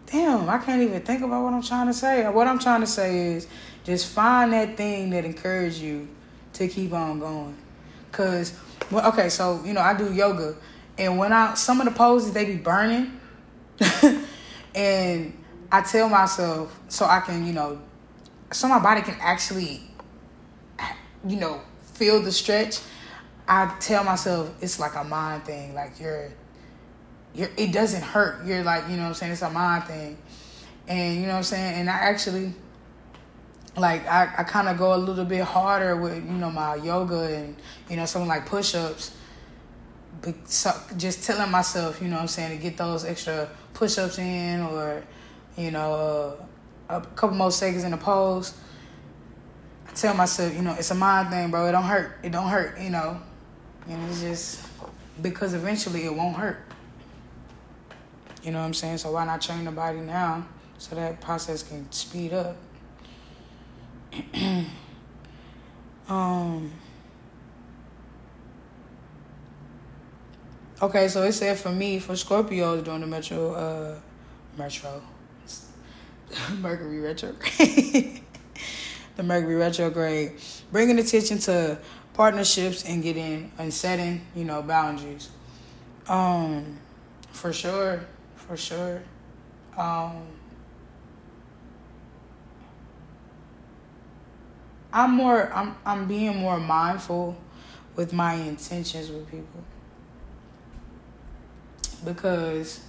damn, 0.08 0.50
I 0.50 0.58
can't 0.58 0.82
even 0.82 1.02
think 1.02 1.22
about 1.22 1.44
what 1.44 1.54
I'm 1.54 1.62
trying 1.62 1.88
to 1.88 1.94
say. 1.94 2.28
What 2.30 2.48
I'm 2.48 2.60
trying 2.60 2.82
to 2.82 2.88
say 2.88 3.34
is 3.34 3.48
just 3.84 4.08
find 4.08 4.54
that 4.54 4.78
thing 4.78 5.10
that 5.12 5.26
encourages 5.26 5.82
you 5.82 6.08
to 6.54 6.68
keep 6.68 6.94
on 6.94 7.20
going. 7.20 7.56
Cause 8.12 8.58
well, 8.92 9.08
okay, 9.10 9.30
so 9.30 9.62
you 9.64 9.74
know, 9.74 9.82
I 9.82 9.96
do 9.96 10.14
yoga 10.14 10.56
and 10.98 11.18
when 11.18 11.34
I 11.34 11.54
some 11.56 11.82
of 11.82 11.86
the 11.86 11.92
poses 11.92 12.34
they 12.34 12.46
be 12.46 12.56
burning 12.56 13.20
and 14.76 15.38
I 15.72 15.82
tell 15.82 16.10
myself 16.10 16.80
so 16.88 17.06
I 17.06 17.20
can, 17.20 17.46
you 17.46 17.54
know, 17.54 17.82
so 18.52 18.68
my 18.68 18.80
body 18.80 19.02
can 19.02 19.18
actually 19.20 19.88
you 21.26 21.38
know, 21.38 21.62
feel 21.94 22.22
the 22.22 22.32
stretch. 22.32 22.80
I 23.48 23.74
tell 23.80 24.04
myself 24.04 24.52
it's 24.62 24.80
like 24.80 24.96
a 24.96 25.04
mind 25.04 25.46
thing. 25.46 25.74
Like 25.74 26.00
you're 26.00 26.32
you're 27.34 27.50
it 27.58 27.72
doesn't 27.72 28.02
hurt. 28.04 28.46
You're 28.46 28.64
like, 28.64 28.90
you 28.90 28.96
know 28.96 29.04
what 29.04 29.10
I'm 29.10 29.14
saying, 29.14 29.32
it's 29.34 29.42
a 29.42 29.50
mind 29.50 29.86
thing. 29.86 30.18
And 30.88 31.16
you 31.16 31.22
know 31.24 31.34
what 31.34 31.38
I'm 31.38 31.44
saying? 31.44 31.82
And 31.82 31.90
I 31.90 31.94
actually 31.94 32.54
like 33.78 34.08
I, 34.08 34.34
I 34.40 34.44
kinda 34.44 34.74
go 34.76 34.96
a 34.96 34.98
little 34.98 35.26
bit 35.26 35.44
harder 35.44 35.96
with, 35.96 36.16
you 36.16 36.32
know, 36.32 36.50
my 36.50 36.76
yoga 36.76 37.36
and, 37.36 37.56
you 37.90 37.96
know, 37.96 38.06
something 38.06 38.28
like 38.28 38.46
push 38.46 38.76
ups. 38.76 39.16
But 40.22 40.50
so, 40.50 40.72
just 40.98 41.24
telling 41.24 41.52
myself, 41.52 42.02
you 42.02 42.08
know 42.08 42.16
what 42.16 42.24
I'm 42.24 42.28
saying, 42.28 42.58
to 42.58 42.62
get 42.62 42.78
those 42.78 43.06
extra 43.06 43.50
push 43.74 43.98
ups 43.98 44.18
in 44.18 44.62
or, 44.62 45.04
you 45.56 45.72
know, 45.72 46.38
uh, 46.90 46.96
a 46.96 47.02
couple 47.16 47.38
more 47.38 47.52
seconds 47.52 47.84
in 47.84 47.92
the 47.92 47.98
pose. 47.98 48.54
I 49.88 49.92
tell 49.94 50.14
myself, 50.16 50.56
you 50.56 50.62
know, 50.62 50.74
it's 50.74 50.92
a 50.92 50.96
mind 50.96 51.30
thing, 51.30 51.52
bro. 51.52 51.68
It 51.68 51.72
don't 51.74 51.84
hurt. 51.84 52.18
It 52.24 52.32
don't 52.32 52.50
hurt, 52.50 52.80
you 52.80 52.90
know. 52.90 53.22
And 53.88 54.10
it's 54.10 54.22
just 54.22 54.68
because 55.22 55.54
eventually 55.54 56.06
it 56.06 56.14
won't 56.14 56.36
hurt. 56.36 56.60
You 58.44 58.52
know 58.52 58.60
what 58.60 58.66
I'm 58.66 58.74
saying? 58.74 59.00
So 59.00 59.12
why 59.12 59.26
not 59.26 59.42
train 59.42 59.66
the 59.66 59.72
body 59.72 60.00
now 60.00 60.46
so 60.78 60.96
that 60.96 61.22
process 61.22 61.64
can 61.64 61.92
speed 61.92 62.34
up? 62.34 62.56
um 66.10 66.72
Okay, 70.80 71.08
so 71.08 71.24
it 71.24 71.32
said 71.32 71.58
for 71.58 71.72
me, 71.72 71.98
for 71.98 72.14
Scorpios 72.14 72.84
during 72.84 73.02
the 73.02 73.08
Metro 73.08 73.54
uh 73.54 74.00
Metro 74.58 75.02
Mercury 76.60 77.00
retrograde. 77.00 78.22
the 79.16 79.24
Mercury 79.24 79.56
retrograde, 79.56 80.34
bringing 80.72 81.00
attention 81.00 81.40
to 81.40 81.80
partnerships 82.14 82.86
and 82.86 83.02
getting 83.02 83.52
and 83.58 83.74
setting, 83.74 84.22
you 84.36 84.44
know, 84.44 84.62
boundaries. 84.62 85.30
Um, 86.08 86.78
for 87.32 87.54
sure, 87.54 88.06
for 88.36 88.58
sure. 88.58 89.02
Um, 89.78 90.28
I'm 94.98 95.12
more 95.12 95.54
I'm 95.54 95.76
I'm 95.86 96.08
being 96.08 96.38
more 96.38 96.60
mindful 96.60 97.38
with 97.96 98.14
my 98.14 98.34
intentions 98.34 99.12
with 99.12 99.30
people. 99.30 99.64
Because 102.04 102.80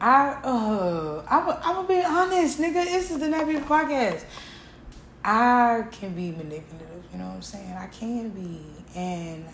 I 0.00 0.38
uh 0.44 1.24
I'm 1.28 1.48
I'm 1.60 1.74
gonna 1.74 1.88
be 1.88 2.04
honest, 2.04 2.60
nigga. 2.60 2.84
This 2.84 3.10
is 3.10 3.18
the 3.18 3.26
Nappy 3.26 3.60
podcast. 3.64 4.22
I 5.24 5.86
can 5.90 6.14
be 6.14 6.30
manipulative, 6.30 7.04
you 7.12 7.18
know 7.18 7.26
what 7.26 7.34
I'm 7.34 7.42
saying? 7.42 7.72
I 7.72 7.88
can 7.88 8.28
be 8.28 8.60
and 8.94 9.44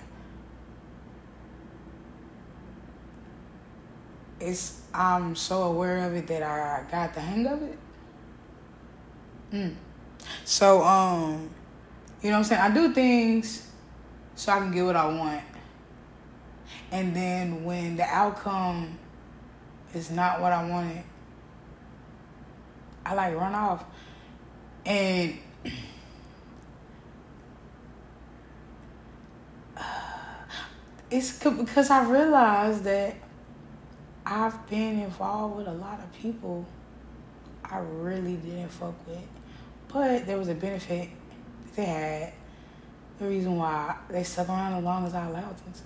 it's 4.38 4.82
I'm 4.92 5.34
so 5.34 5.62
aware 5.62 6.06
of 6.06 6.14
it 6.14 6.26
that 6.26 6.42
I 6.42 6.84
got 6.90 7.14
the 7.14 7.20
hang 7.20 7.46
of 7.46 7.62
it. 7.62 7.78
Mm. 9.52 9.74
So 10.44 10.82
um 10.82 11.50
you 12.22 12.30
know 12.30 12.38
what 12.38 12.38
I'm 12.38 12.44
saying? 12.44 12.60
I 12.60 12.70
do 12.74 12.92
things 12.92 13.68
so 14.34 14.52
I 14.52 14.58
can 14.58 14.70
get 14.72 14.84
what 14.84 14.96
I 14.96 15.06
want. 15.06 15.42
And 16.90 17.14
then 17.14 17.64
when 17.64 17.96
the 17.96 18.04
outcome 18.04 18.98
is 19.94 20.10
not 20.10 20.40
what 20.40 20.52
I 20.52 20.68
wanted, 20.68 21.04
I 23.04 23.14
like 23.14 23.36
run 23.36 23.54
off. 23.54 23.84
And 24.84 25.38
it's 31.10 31.38
because 31.38 31.90
I 31.90 32.04
realized 32.08 32.84
that 32.84 33.16
I've 34.26 34.68
been 34.68 35.00
involved 35.00 35.56
with 35.56 35.68
a 35.68 35.72
lot 35.72 36.00
of 36.00 36.12
people 36.12 36.66
I 37.64 37.78
really 37.78 38.36
didn't 38.36 38.70
fuck 38.70 38.94
with. 39.06 39.37
But 39.92 40.26
there 40.26 40.38
was 40.38 40.48
a 40.48 40.54
benefit 40.54 41.08
they 41.74 41.84
had. 41.84 42.32
The 43.18 43.26
reason 43.26 43.56
why 43.56 43.96
they 44.10 44.22
stuck 44.22 44.48
around 44.48 44.74
as 44.74 44.84
long 44.84 45.06
as 45.06 45.14
I 45.14 45.26
allowed 45.26 45.56
them 45.56 45.72
to. 45.72 45.80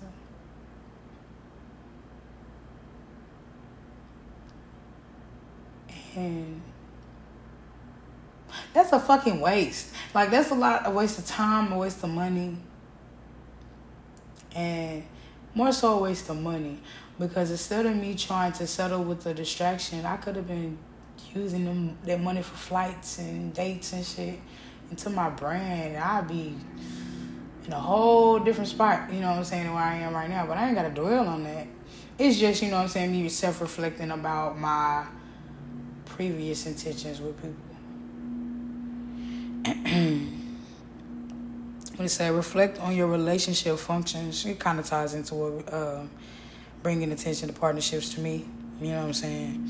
And 6.15 6.61
that's 8.75 8.93
a 8.93 9.01
fucking 9.01 9.41
waste. 9.41 9.95
Like 10.15 10.31
that's 10.31 10.51
a 10.51 10.55
lot 10.55 10.87
a 10.87 10.91
waste 10.91 11.19
of 11.19 11.27
time, 11.27 11.73
a 11.73 11.79
waste 11.79 12.03
of 12.05 12.11
money. 12.11 12.59
And 14.55 15.05
more 15.55 15.73
so 15.73 15.99
a 15.99 16.03
waste 16.03 16.29
of 16.29 16.39
money. 16.39 16.81
Because 17.19 17.51
instead 17.51 17.87
of 17.87 17.97
me 17.97 18.15
trying 18.15 18.53
to 18.53 18.67
settle 18.67 19.05
with 19.05 19.23
the 19.25 19.33
distraction, 19.33 20.05
I 20.05 20.17
could 20.17 20.37
have 20.37 20.47
been 20.49 20.77
using 21.35 21.65
them 21.65 21.99
that 22.05 22.21
money 22.21 22.43
for 22.43 22.57
flights 22.57 23.19
and 23.19 23.55
dates 23.55 23.93
and 23.93 24.05
shit 24.05 24.39
into 24.91 25.11
my 25.11 25.31
brand. 25.31 25.97
I'd 25.97 26.29
be 26.29 26.55
in 27.67 27.73
a 27.73 27.81
whole 27.81 28.39
different 28.39 28.69
spot, 28.69 29.13
you 29.13 29.21
know 29.21 29.31
what 29.31 29.39
I'm 29.39 29.45
saying, 29.45 29.73
where 29.73 29.83
I 29.83 29.97
am 29.97 30.15
right 30.15 30.29
now. 30.29 30.47
But 30.47 30.59
I 30.59 30.67
ain't 30.67 30.75
gotta 30.75 30.91
dwell 30.91 31.29
on 31.29 31.45
that. 31.45 31.67
It's 32.19 32.39
just, 32.39 32.63
you 32.63 32.69
know 32.69 32.77
what 32.77 32.83
I'm 32.83 32.89
saying, 32.89 33.13
me 33.13 33.29
self 33.29 33.61
reflecting 33.61 34.11
about 34.11 34.59
my 34.59 35.07
previous 36.05 36.67
intentions 36.67 37.21
with 37.21 37.37
people. 37.37 37.55
when 41.97 42.07
it 42.07 42.09
say 42.09 42.31
reflect 42.31 42.79
on 42.81 42.95
your 42.95 43.07
relationship 43.07 43.79
functions, 43.79 44.45
it 44.45 44.59
kind 44.59 44.79
of 44.79 44.87
ties 44.87 45.15
into 45.15 45.35
what 45.35 45.73
uh, 45.73 46.03
bringing 46.83 47.13
attention 47.13 47.49
to 47.49 47.55
partnerships 47.55 48.13
to 48.15 48.21
me. 48.21 48.45
You 48.81 48.89
know 48.89 48.99
what 48.99 49.07
I'm 49.07 49.13
saying? 49.13 49.69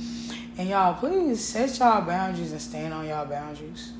And 0.59 0.69
y'all, 0.69 0.95
please 0.95 1.43
set 1.43 1.79
y'all 1.79 2.03
boundaries 2.03 2.53
and 2.53 2.61
stand 2.61 2.93
on 2.93 3.07
y'all 3.07 3.25
boundaries. 3.25 3.93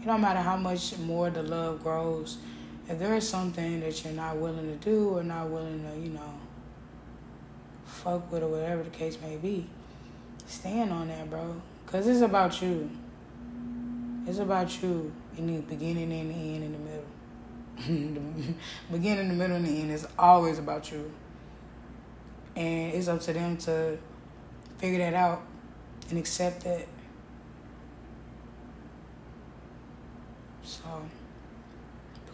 It 0.00 0.06
don't 0.06 0.22
matter 0.22 0.40
how 0.40 0.56
much 0.56 0.96
more 0.98 1.28
the 1.28 1.42
love 1.42 1.82
grows. 1.82 2.38
If 2.88 2.98
there 2.98 3.14
is 3.14 3.28
something 3.28 3.80
that 3.80 4.02
you're 4.02 4.14
not 4.14 4.36
willing 4.36 4.66
to 4.66 4.76
do 4.76 5.10
or 5.10 5.22
not 5.22 5.50
willing 5.50 5.84
to, 5.84 5.98
you 5.98 6.10
know, 6.14 6.34
fuck 7.84 8.32
with 8.32 8.42
or 8.42 8.48
whatever 8.48 8.84
the 8.84 8.90
case 8.90 9.18
may 9.20 9.36
be, 9.36 9.68
stand 10.46 10.92
on 10.92 11.08
that, 11.08 11.28
bro. 11.28 11.60
Cause 11.86 12.06
it's 12.06 12.22
about 12.22 12.62
you. 12.62 12.90
It's 14.26 14.38
about 14.38 14.82
you 14.82 15.12
in 15.36 15.46
the 15.46 15.60
beginning 15.60 16.10
and 16.10 16.30
the 16.30 16.34
end 16.34 16.64
and 16.64 16.74
the 16.74 17.90
middle. 17.90 18.14
the 18.16 18.54
beginning, 18.90 19.28
the 19.28 19.34
middle, 19.34 19.56
and 19.56 19.66
the 19.66 19.80
end 19.82 19.90
is 19.90 20.06
always 20.18 20.58
about 20.58 20.90
you. 20.90 21.12
And 22.56 22.94
it's 22.94 23.08
up 23.08 23.20
to 23.20 23.32
them 23.34 23.58
to 23.58 23.98
figure 24.78 24.98
that 24.98 25.14
out 25.14 25.42
and 26.10 26.18
accept 26.18 26.64
that. 26.64 26.86
So 30.62 30.84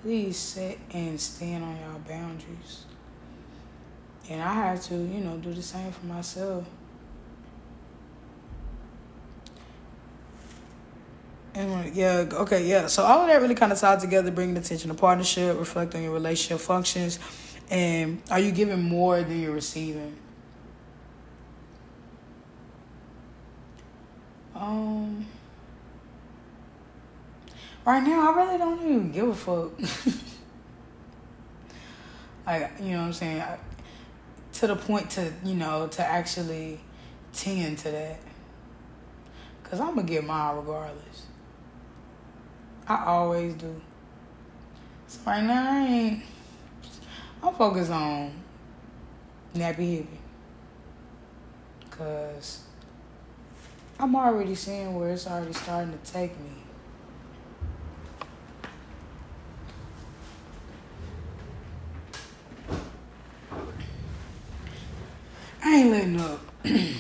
please 0.00 0.36
set 0.36 0.78
and 0.92 1.20
stand 1.20 1.64
on 1.64 1.76
your 1.76 1.98
boundaries. 2.08 2.86
And 4.30 4.40
I 4.42 4.54
have 4.54 4.82
to, 4.84 4.94
you 4.94 5.20
know, 5.20 5.36
do 5.36 5.52
the 5.52 5.62
same 5.62 5.92
for 5.92 6.06
myself. 6.06 6.64
And 11.54 11.94
yeah, 11.94 12.24
okay, 12.32 12.66
yeah. 12.66 12.86
So 12.86 13.02
all 13.02 13.20
of 13.20 13.26
that 13.26 13.42
really 13.42 13.54
kind 13.54 13.72
of 13.72 13.78
tied 13.78 14.00
together, 14.00 14.30
bringing 14.30 14.56
attention 14.56 14.88
to 14.88 14.96
partnership, 14.96 15.58
reflect 15.58 15.94
on 15.94 16.02
your 16.02 16.12
relationship 16.12 16.64
functions, 16.64 17.18
and 17.70 18.22
are 18.30 18.40
you 18.40 18.52
giving 18.52 18.82
more 18.82 19.22
than 19.22 19.40
you're 19.40 19.52
receiving? 19.52 20.16
Um, 24.62 25.26
right 27.84 28.00
now, 28.00 28.32
I 28.32 28.36
really 28.36 28.58
don't 28.58 28.80
even 28.80 29.10
give 29.10 29.28
a 29.28 29.34
fuck. 29.34 29.72
like, 32.46 32.70
you 32.80 32.92
know 32.92 32.98
what 32.98 33.06
I'm 33.06 33.12
saying? 33.12 33.40
I, 33.40 33.58
to 34.52 34.68
the 34.68 34.76
point 34.76 35.10
to, 35.10 35.32
you 35.44 35.54
know, 35.54 35.88
to 35.88 36.06
actually 36.06 36.78
tend 37.32 37.78
to 37.78 37.90
that. 37.90 38.20
Cause 39.64 39.80
I'm 39.80 39.96
gonna 39.96 40.04
get 40.04 40.24
mine 40.24 40.56
regardless. 40.58 41.26
I 42.86 43.04
always 43.06 43.54
do. 43.54 43.80
So 45.08 45.18
right 45.26 45.42
now 45.42 45.72
I 45.72 45.86
ain't 45.86 46.22
I'm 47.42 47.54
focused 47.54 47.90
on 47.90 48.32
nappy 49.54 50.04
hippie. 50.04 50.06
Cause 51.90 52.64
I'm 53.98 54.16
already 54.16 54.54
seeing 54.54 54.98
where 54.98 55.10
it's 55.10 55.26
already 55.26 55.52
starting 55.52 55.92
to 55.92 56.12
take 56.12 56.38
me. 56.38 56.62
I 65.64 65.76
ain't 65.76 65.90
letting 65.90 66.20
up. 66.20 66.40
and 66.64 66.96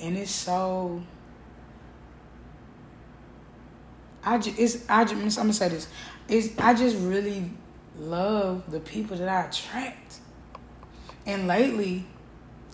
it's 0.00 0.30
so 0.30 1.02
I 4.26 4.38
just 4.38 4.58
it's 4.58 4.84
I 4.88 5.04
just 5.04 5.38
I'm 5.38 5.44
gonna 5.44 5.52
say 5.52 5.68
this. 5.68 5.88
It's 6.28 6.58
I 6.58 6.74
just 6.74 6.96
really 6.96 7.50
love 7.98 8.70
the 8.70 8.80
people 8.80 9.16
that 9.16 9.28
I 9.28 9.46
attract. 9.46 10.18
And 11.26 11.46
lately, 11.46 12.06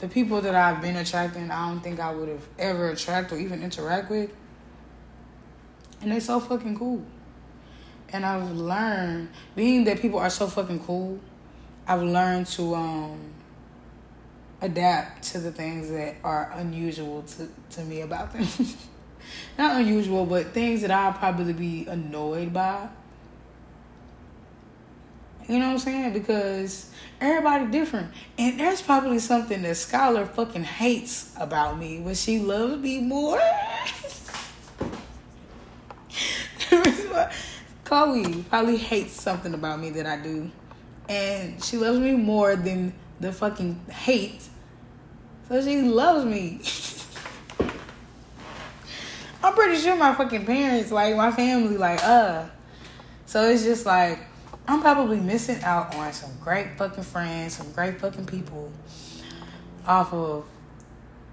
the 0.03 0.09
people 0.09 0.41
that 0.41 0.57
I've 0.57 0.83
been 0.83 0.97
attracting, 0.97 1.49
I 1.53 1.69
don't 1.69 1.81
think 1.81 2.01
I 2.01 2.13
would 2.13 2.29
have 2.29 2.45
ever 2.59 2.89
attract 2.89 3.31
or 3.31 3.39
even 3.39 3.63
interact 3.63 4.11
with. 4.11 4.33
And 6.01 6.11
they're 6.11 6.21
so 6.21 6.41
fucking 6.41 6.77
cool. 6.77 7.05
And 8.09 8.27
I've 8.27 8.51
learned, 8.51 9.29
being 9.55 9.85
that 9.85 10.01
people 10.01 10.19
are 10.19 10.29
so 10.29 10.49
fucking 10.49 10.81
cool, 10.81 11.21
I've 11.87 12.03
learned 12.03 12.49
to 12.49 12.75
um 12.75 13.21
adapt 14.61 15.23
to 15.31 15.39
the 15.39 15.53
things 15.53 15.89
that 15.91 16.17
are 16.25 16.51
unusual 16.57 17.23
to, 17.23 17.49
to 17.71 17.85
me 17.85 18.01
about 18.01 18.33
them. 18.33 18.45
Not 19.57 19.81
unusual, 19.81 20.27
but 20.27 20.49
things 20.49 20.83
that 20.83 20.91
I'll 20.91 21.13
probably 21.13 21.53
be 21.53 21.87
annoyed 21.87 22.53
by. 22.53 22.89
You 25.49 25.59
know 25.59 25.67
what 25.67 25.73
I'm 25.73 25.79
saying? 25.79 26.13
Because 26.13 26.89
everybody 27.21 27.67
different. 27.67 28.13
And 28.39 28.61
there's 28.61 28.81
probably 28.81 29.19
something 29.19 29.63
that 29.63 29.77
Scholar 29.77 30.25
fucking 30.25 30.65
hates 30.65 31.35
about 31.39 31.79
me, 31.79 32.01
but 32.05 32.17
she 32.17 32.39
loves 32.39 32.81
me 32.81 33.01
more. 33.01 33.41
Chloe 37.85 38.45
probably 38.49 38.77
hates 38.77 39.21
something 39.21 39.53
about 39.53 39.81
me 39.81 39.91
that 39.91 40.07
I 40.07 40.17
do. 40.17 40.51
And 41.09 41.63
she 41.63 41.77
loves 41.77 41.99
me 41.99 42.13
more 42.13 42.57
than 42.57 42.95
the 43.21 43.33
fucking 43.33 43.81
hate. 43.91 44.43
So 45.49 45.61
she 45.63 45.83
loves 45.83 46.25
me. 46.25 46.61
I'm 49.45 49.55
pretty 49.55 49.77
sure 49.81 49.97
my 49.97 50.15
fucking 50.15 50.47
parents, 50.47 50.93
like 50.93 51.17
my 51.17 51.33
family, 51.33 51.77
like, 51.77 52.03
uh. 52.05 52.47
So 53.27 53.51
it's 53.51 53.65
just 53.65 53.85
like 53.85 54.21
I'm 54.67 54.81
probably 54.81 55.19
missing 55.19 55.63
out 55.63 55.95
on 55.95 56.13
some 56.13 56.31
great 56.41 56.77
fucking 56.77 57.03
friends, 57.03 57.57
some 57.57 57.73
great 57.73 58.01
fucking 58.01 58.27
people 58.27 58.71
off 59.87 60.13
of 60.13 60.45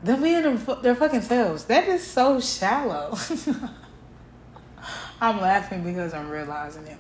them 0.04 0.24
being 0.24 0.42
their 0.82 0.96
fucking 0.96 1.22
selves. 1.22 1.66
That 1.66 1.88
is 1.88 2.06
so 2.06 2.40
shallow. 2.40 3.16
I'm 5.22 5.42
laughing 5.42 5.84
because 5.84 6.14
I'm 6.14 6.30
realizing 6.30 6.88
it. 6.88 6.98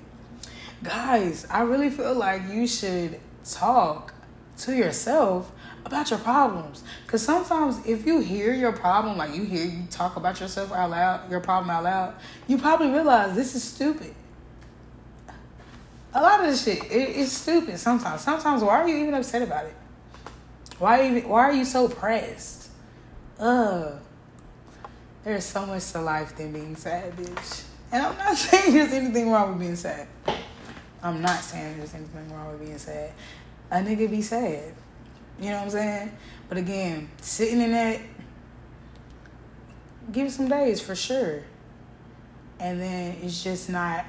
Guys, 0.83 1.47
I 1.49 1.61
really 1.61 1.89
feel 1.89 2.13
like 2.13 2.43
you 2.49 2.67
should 2.67 3.19
talk 3.43 4.13
to 4.57 4.75
yourself 4.75 5.51
about 5.85 6.09
your 6.09 6.19
problems. 6.19 6.83
Because 7.05 7.23
sometimes 7.23 7.85
if 7.85 8.05
you 8.05 8.19
hear 8.19 8.53
your 8.53 8.73
problem, 8.73 9.17
like 9.17 9.33
you 9.33 9.43
hear 9.43 9.65
you 9.65 9.83
talk 9.89 10.17
about 10.17 10.39
yourself 10.39 10.71
out 10.73 10.91
loud, 10.91 11.31
your 11.31 11.39
problem 11.39 11.69
out 11.69 11.83
loud, 11.83 12.15
you 12.47 12.57
probably 12.57 12.91
realize 12.91 13.35
this 13.35 13.55
is 13.55 13.63
stupid 13.63 14.13
a 16.13 16.21
lot 16.21 16.39
of 16.39 16.47
this 16.47 16.63
shit 16.63 16.83
it, 16.85 17.17
it's 17.17 17.31
stupid 17.31 17.77
sometimes. 17.77 18.21
Sometimes 18.21 18.63
why 18.63 18.81
are 18.81 18.87
you 18.87 18.97
even 18.97 19.13
upset 19.13 19.41
about 19.41 19.65
it? 19.65 19.75
Why 20.77 21.07
even 21.07 21.29
why 21.29 21.41
are 21.41 21.53
you 21.53 21.65
so 21.65 21.87
pressed? 21.87 22.69
Ugh. 23.39 23.99
There's 25.23 25.45
so 25.45 25.65
much 25.65 25.91
to 25.91 26.01
life 26.01 26.35
than 26.35 26.51
being 26.51 26.75
sad, 26.75 27.15
bitch. 27.15 27.63
And 27.91 28.03
I'm 28.03 28.17
not 28.17 28.35
saying 28.37 28.73
there's 28.73 28.93
anything 28.93 29.31
wrong 29.31 29.51
with 29.51 29.59
being 29.59 29.75
sad. 29.75 30.07
I'm 31.01 31.21
not 31.21 31.41
saying 31.41 31.77
there's 31.77 31.93
anything 31.93 32.33
wrong 32.33 32.51
with 32.51 32.61
being 32.61 32.77
sad. 32.77 33.11
A 33.71 33.77
nigga 33.77 34.09
be 34.09 34.21
sad. 34.21 34.73
You 35.39 35.51
know 35.51 35.57
what 35.57 35.63
I'm 35.63 35.69
saying? 35.69 36.17
But 36.49 36.57
again, 36.57 37.09
sitting 37.21 37.61
in 37.61 37.71
that, 37.71 38.01
give 40.11 40.27
it 40.27 40.31
some 40.31 40.49
days 40.49 40.81
for 40.81 40.95
sure. 40.95 41.43
And 42.59 42.81
then 42.81 43.17
it's 43.21 43.41
just 43.41 43.69
not 43.69 44.05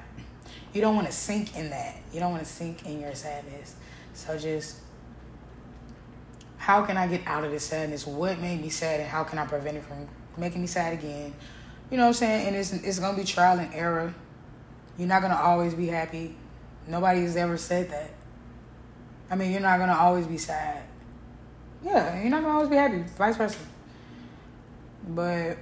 you 0.72 0.80
don't 0.80 0.94
want 0.94 1.06
to 1.06 1.12
sink 1.12 1.56
in 1.56 1.70
that. 1.70 1.96
You 2.12 2.20
don't 2.20 2.30
want 2.30 2.44
to 2.44 2.48
sink 2.48 2.86
in 2.86 3.00
your 3.00 3.14
sadness. 3.14 3.74
So 4.14 4.38
just 4.38 4.78
how 6.58 6.84
can 6.84 6.96
I 6.96 7.06
get 7.06 7.26
out 7.26 7.44
of 7.44 7.50
this 7.50 7.64
sadness? 7.64 8.06
What 8.06 8.38
made 8.38 8.60
me 8.60 8.68
sad 8.68 9.00
and 9.00 9.08
how 9.08 9.24
can 9.24 9.38
I 9.38 9.46
prevent 9.46 9.78
it 9.78 9.84
from 9.84 10.06
making 10.36 10.60
me 10.60 10.66
sad 10.66 10.92
again? 10.92 11.32
You 11.90 11.96
know 11.96 12.04
what 12.04 12.08
I'm 12.08 12.14
saying? 12.14 12.46
And 12.48 12.56
it's 12.56 12.72
it's 12.72 12.98
gonna 12.98 13.16
be 13.16 13.24
trial 13.24 13.58
and 13.58 13.72
error. 13.74 14.14
You're 14.96 15.08
not 15.08 15.22
gonna 15.22 15.40
always 15.40 15.74
be 15.74 15.86
happy. 15.86 16.36
Nobody's 16.86 17.36
ever 17.36 17.56
said 17.56 17.90
that. 17.90 18.10
I 19.30 19.36
mean, 19.36 19.52
you're 19.52 19.60
not 19.60 19.78
gonna 19.78 19.96
always 19.96 20.26
be 20.26 20.38
sad. 20.38 20.82
Yeah, 21.82 22.20
you're 22.20 22.30
not 22.30 22.42
gonna 22.42 22.54
always 22.54 22.68
be 22.68 22.76
happy. 22.76 23.04
Vice 23.16 23.36
versa. 23.36 23.58
But 25.08 25.56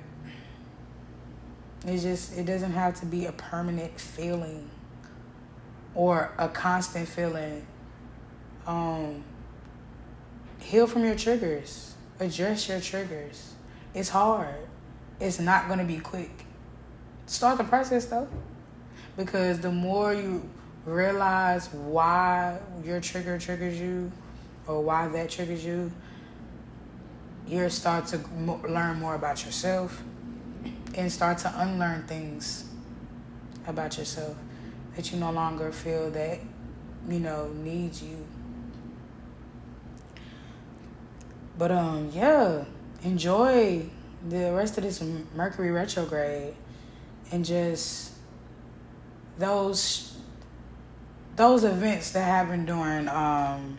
it's 1.86 2.02
just 2.02 2.36
it 2.36 2.44
doesn't 2.44 2.72
have 2.72 2.98
to 3.00 3.06
be 3.06 3.26
a 3.26 3.32
permanent 3.32 3.98
feeling 3.98 4.68
or 5.98 6.30
a 6.38 6.48
constant 6.48 7.08
feeling. 7.08 7.66
Um, 8.68 9.24
heal 10.60 10.86
from 10.86 11.04
your 11.04 11.16
triggers. 11.16 11.92
Address 12.20 12.68
your 12.68 12.80
triggers. 12.80 13.54
It's 13.94 14.08
hard. 14.08 14.54
It's 15.18 15.40
not 15.40 15.66
going 15.66 15.80
to 15.80 15.84
be 15.84 15.98
quick. 15.98 16.30
Start 17.26 17.58
the 17.58 17.64
process 17.64 18.06
though. 18.06 18.28
Because 19.16 19.58
the 19.58 19.72
more 19.72 20.14
you 20.14 20.48
realize 20.84 21.66
why 21.72 22.60
your 22.84 23.00
trigger 23.00 23.36
triggers 23.36 23.80
you 23.80 24.12
or 24.68 24.80
why 24.80 25.08
that 25.08 25.30
triggers 25.30 25.64
you, 25.64 25.90
you 27.48 27.68
start 27.70 28.06
to 28.06 28.18
learn 28.68 29.00
more 29.00 29.16
about 29.16 29.44
yourself 29.44 30.00
and 30.94 31.10
start 31.10 31.38
to 31.38 31.52
unlearn 31.60 32.06
things 32.06 32.70
about 33.66 33.98
yourself 33.98 34.36
that 34.98 35.12
you 35.12 35.18
no 35.20 35.30
longer 35.30 35.70
feel 35.70 36.10
that, 36.10 36.40
you 37.08 37.20
know, 37.20 37.46
needs 37.62 38.02
you. 38.02 38.26
But 41.56 41.70
um, 41.70 42.10
yeah, 42.12 42.64
enjoy 43.04 43.88
the 44.28 44.52
rest 44.52 44.76
of 44.76 44.82
this 44.82 45.00
Mercury 45.36 45.70
retrograde 45.70 46.56
and 47.30 47.44
just 47.44 48.10
those 49.38 50.16
those 51.36 51.62
events 51.62 52.10
that 52.10 52.24
happen 52.24 52.64
during 52.64 53.06
um 53.08 53.78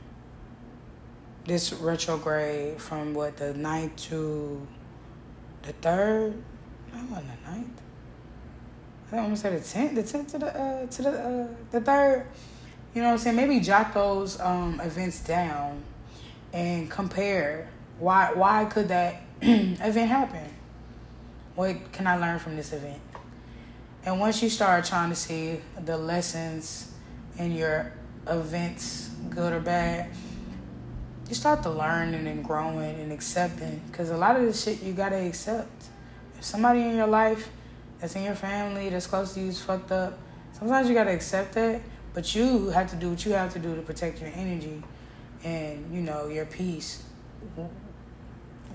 this 1.44 1.74
retrograde 1.74 2.80
from 2.80 3.14
what 3.14 3.36
the 3.36 3.54
ninth 3.56 3.94
to 3.98 4.66
the 5.64 5.74
third 5.74 6.42
no 6.94 7.00
on 7.00 7.10
the 7.28 7.52
ninth 7.52 7.82
I 9.12 9.18
almost 9.18 9.42
said 9.42 9.60
the 9.60 9.68
tenth, 9.68 9.96
the 9.96 10.04
tenth 10.04 10.32
to 10.32 10.38
the 10.38 10.60
uh, 10.60 10.86
to 10.86 11.02
the 11.02 11.10
uh, 11.10 11.48
the 11.72 11.82
third. 11.82 12.28
You 12.94 13.02
know 13.02 13.08
what 13.08 13.14
I'm 13.14 13.20
saying? 13.20 13.36
Maybe 13.36 13.60
jot 13.60 13.94
those 13.94 14.40
um, 14.40 14.80
events 14.82 15.20
down 15.22 15.84
and 16.54 16.90
compare 16.90 17.70
why 18.00 18.32
why 18.34 18.66
could 18.66 18.88
that 18.90 19.22
event 19.42 20.10
happen? 20.10 20.54
What 21.56 21.92
can 21.92 22.08
I 22.08 22.18
learn 22.18 22.40
from 22.40 22.56
this 22.56 22.72
event? 22.72 23.02
And 24.06 24.20
once 24.20 24.42
you 24.42 24.50
start 24.50 24.86
trying 24.86 25.10
to 25.10 25.16
see 25.16 25.60
the 25.84 25.98
lessons 25.98 26.92
in 27.38 27.52
your 27.52 27.92
events, 28.28 29.10
good 29.30 29.54
or 29.54 29.60
bad, 29.60 30.10
you 31.28 31.36
start 31.36 31.64
to 31.64 31.70
learn 31.70 32.14
and 32.14 32.26
then 32.26 32.42
growing 32.42 33.00
and 33.00 33.12
accepting. 33.12 33.82
Because 33.92 34.10
a 34.10 34.18
lot 34.18 34.36
of 34.36 34.46
the 34.46 34.54
shit 34.54 34.82
you 34.82 34.94
gotta 34.94 35.18
accept. 35.18 35.86
If 36.38 36.46
somebody 36.46 36.82
in 36.82 36.96
your 36.96 37.08
life 37.08 37.50
that's 38.00 38.16
in 38.16 38.24
your 38.24 38.36
family, 38.36 38.90
that's 38.90 39.08
close 39.08 39.34
to 39.34 39.42
you 39.42 39.48
is 39.48 39.62
fucked 39.62 39.92
up. 39.92 40.18
Sometimes 40.54 40.88
you 40.88 40.96
gotta 40.96 41.12
accept 41.12 41.54
that, 41.54 41.82
but 42.14 42.34
you 42.36 42.70
have 42.70 42.90
to 42.90 42.96
do 42.96 43.10
what 43.10 43.26
you 43.26 43.34
have 43.34 43.54
to 43.54 43.60
do 43.60 43.76
to 43.76 43.82
protect 43.82 44.22
your 44.22 44.32
energy 44.34 44.82
and 45.44 45.94
you 45.94 46.02
know 46.02 46.28
your 46.28 46.46
peace 46.46 47.04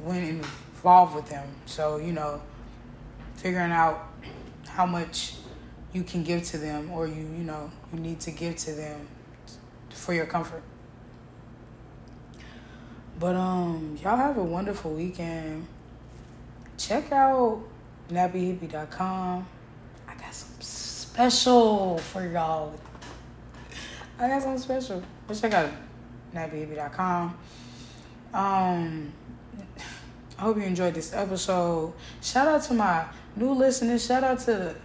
when 0.03 0.25
involved 0.25 1.15
with 1.15 1.29
them. 1.29 1.49
So 1.67 1.97
you 1.97 2.13
know, 2.13 2.41
figuring 3.37 3.73
out 3.73 4.09
how 4.69 4.87
much 4.87 5.35
you 5.93 6.03
can 6.03 6.23
give 6.23 6.43
to 6.45 6.59
them, 6.59 6.91
or 6.91 7.07
you 7.07 7.15
you 7.15 7.45
know 7.45 7.71
you 7.93 8.01
need 8.01 8.21
to 8.21 8.31
give 8.31 8.57
to 8.57 8.73
them 8.73 9.09
for 9.91 10.13
your 10.13 10.27
comfort. 10.27 10.63
But 13.19 13.37
um, 13.37 13.97
y'all 14.03 14.17
have 14.17 14.37
a 14.37 14.43
wonderful 14.43 14.93
weekend. 14.93 15.67
Check 16.77 17.13
out 17.13 17.63
nappyhippie.com. 18.11 19.47
I 20.09 20.15
got 20.15 20.35
some 20.35 20.61
special 20.61 21.99
for 21.99 22.27
y'all. 22.29 22.75
I 24.19 24.29
got 24.29 24.43
something 24.43 24.61
special. 24.61 25.03
But 25.27 25.41
check 25.41 25.55
out 25.55 25.71
nappyhippie.com. 26.35 27.39
Um, 28.33 29.13
I 30.37 30.43
hope 30.43 30.57
you 30.57 30.65
enjoyed 30.65 30.95
this 30.95 31.13
episode. 31.13 31.93
Shout 32.21 32.49
out 32.49 32.63
to 32.65 32.75
my 32.75 33.07
new 33.37 33.53
listeners. 33.53 34.05
Shout 34.05 34.25
out 34.25 34.41
to 34.41 34.47
the 34.53 34.77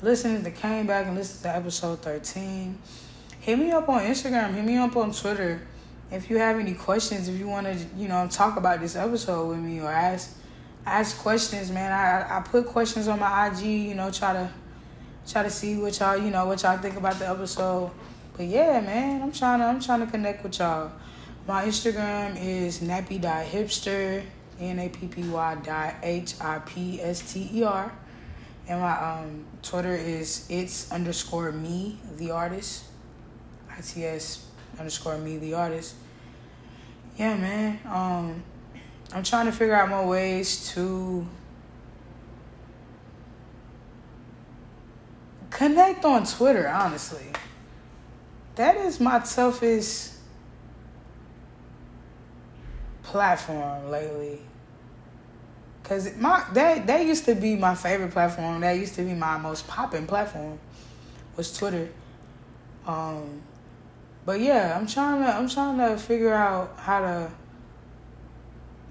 listeners 0.00 0.42
that 0.42 0.54
came 0.56 0.86
back 0.86 1.06
and 1.06 1.16
listened 1.16 1.42
to 1.42 1.56
episode 1.56 2.00
13. 2.02 2.78
Hit 3.40 3.58
me 3.58 3.72
up 3.72 3.88
on 3.88 4.02
Instagram. 4.02 4.54
Hit 4.54 4.64
me 4.64 4.76
up 4.76 4.96
on 4.96 5.12
Twitter. 5.12 5.60
If 6.10 6.30
you 6.30 6.38
have 6.38 6.58
any 6.58 6.74
questions, 6.74 7.28
if 7.28 7.38
you 7.38 7.48
want 7.48 7.66
to, 7.66 7.74
you 7.96 8.06
know, 8.06 8.28
talk 8.28 8.56
about 8.56 8.80
this 8.80 8.94
episode 8.94 9.48
with 9.48 9.58
me 9.58 9.80
or 9.80 9.90
ask 9.90 10.36
ask 10.86 11.18
questions, 11.18 11.70
man. 11.70 11.92
I 11.92 12.38
I 12.38 12.40
put 12.40 12.66
questions 12.66 13.08
on 13.08 13.20
my 13.20 13.48
IG, 13.48 13.62
you 13.62 13.94
know, 13.94 14.10
try 14.10 14.32
to 14.32 14.50
try 15.26 15.42
to 15.42 15.50
see 15.50 15.76
what 15.76 15.98
y'all, 15.98 16.16
you 16.16 16.30
know, 16.30 16.46
what 16.46 16.62
y'all 16.62 16.78
think 16.78 16.96
about 16.96 17.18
the 17.18 17.28
episode. 17.28 17.90
But 18.36 18.46
yeah, 18.46 18.80
man, 18.80 19.22
I'm 19.22 19.32
trying 19.32 19.60
to 19.60 19.66
I'm 19.66 19.80
trying 19.80 20.00
to 20.00 20.06
connect 20.06 20.42
with 20.42 20.58
y'all. 20.58 20.92
My 21.46 21.64
Instagram 21.64 22.36
is 22.40 22.78
nappy.hipster, 22.78 24.24
N 24.60 24.78
A 24.78 24.88
P 24.88 25.08
P 25.08 25.22
Y 25.28 25.54
dot 25.64 25.94
H 26.02 26.34
I 26.40 26.58
P 26.60 27.00
S 27.00 27.32
T 27.32 27.50
E 27.52 27.64
R. 27.64 27.92
And 28.68 28.80
my 28.80 28.92
um, 28.92 29.44
Twitter 29.60 29.94
is 29.94 30.46
it's 30.48 30.90
underscore 30.92 31.50
me, 31.52 31.98
the 32.16 32.30
artist. 32.30 32.84
ITS 33.76 34.46
underscore 34.78 35.18
me, 35.18 35.38
the 35.38 35.54
artist. 35.54 35.96
Yeah, 37.16 37.36
man. 37.36 37.80
Um, 37.86 38.42
I'm 39.14 39.22
trying 39.22 39.46
to 39.46 39.52
figure 39.52 39.74
out 39.74 39.88
more 39.90 40.06
ways 40.06 40.70
to 40.72 41.26
connect 45.50 46.04
on 46.04 46.24
Twitter, 46.24 46.66
honestly. 46.68 47.26
That 48.54 48.76
is 48.76 49.00
my 49.00 49.18
toughest 49.18 50.14
platform 53.02 53.90
lately. 53.90 54.40
Cause 55.84 56.16
my 56.16 56.44
that 56.54 56.86
that 56.86 57.04
used 57.04 57.24
to 57.26 57.34
be 57.34 57.56
my 57.56 57.74
favorite 57.74 58.12
platform. 58.12 58.60
That 58.60 58.72
used 58.72 58.94
to 58.94 59.02
be 59.02 59.14
my 59.14 59.36
most 59.36 59.66
popping 59.66 60.06
platform 60.06 60.58
was 61.36 61.56
Twitter. 61.56 61.88
Um 62.86 63.42
but 64.24 64.40
yeah, 64.40 64.78
I'm 64.78 64.86
trying 64.86 65.22
to 65.22 65.28
I'm 65.28 65.48
trying 65.48 65.78
to 65.78 65.98
figure 65.98 66.32
out 66.32 66.78
how 66.78 67.00
to 67.00 67.30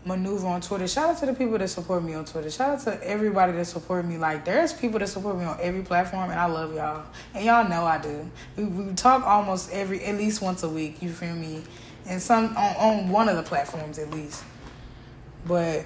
maneuver 0.05 0.47
on 0.47 0.61
Twitter. 0.61 0.87
Shout 0.87 1.09
out 1.09 1.17
to 1.19 1.25
the 1.27 1.33
people 1.33 1.57
that 1.57 1.67
support 1.67 2.03
me 2.03 2.13
on 2.13 2.25
Twitter. 2.25 2.49
Shout 2.49 2.69
out 2.71 2.79
to 2.81 3.07
everybody 3.07 3.51
that 3.53 3.65
support 3.65 4.05
me. 4.05 4.17
Like 4.17 4.45
there's 4.45 4.73
people 4.73 4.99
that 4.99 5.07
support 5.07 5.37
me 5.37 5.45
on 5.45 5.57
every 5.61 5.83
platform, 5.83 6.29
and 6.31 6.39
I 6.39 6.45
love 6.45 6.73
y'all, 6.73 7.05
and 7.33 7.45
y'all 7.45 7.67
know 7.67 7.85
I 7.85 7.99
do. 7.99 8.29
We, 8.55 8.63
we 8.63 8.93
talk 8.93 9.23
almost 9.23 9.71
every 9.71 10.03
at 10.03 10.15
least 10.17 10.41
once 10.41 10.63
a 10.63 10.69
week. 10.69 11.01
You 11.01 11.11
feel 11.11 11.35
me? 11.35 11.63
And 12.07 12.21
some 12.21 12.55
on, 12.57 12.75
on 12.75 13.09
one 13.09 13.29
of 13.29 13.35
the 13.35 13.43
platforms 13.43 13.99
at 13.99 14.09
least. 14.11 14.43
But 15.45 15.85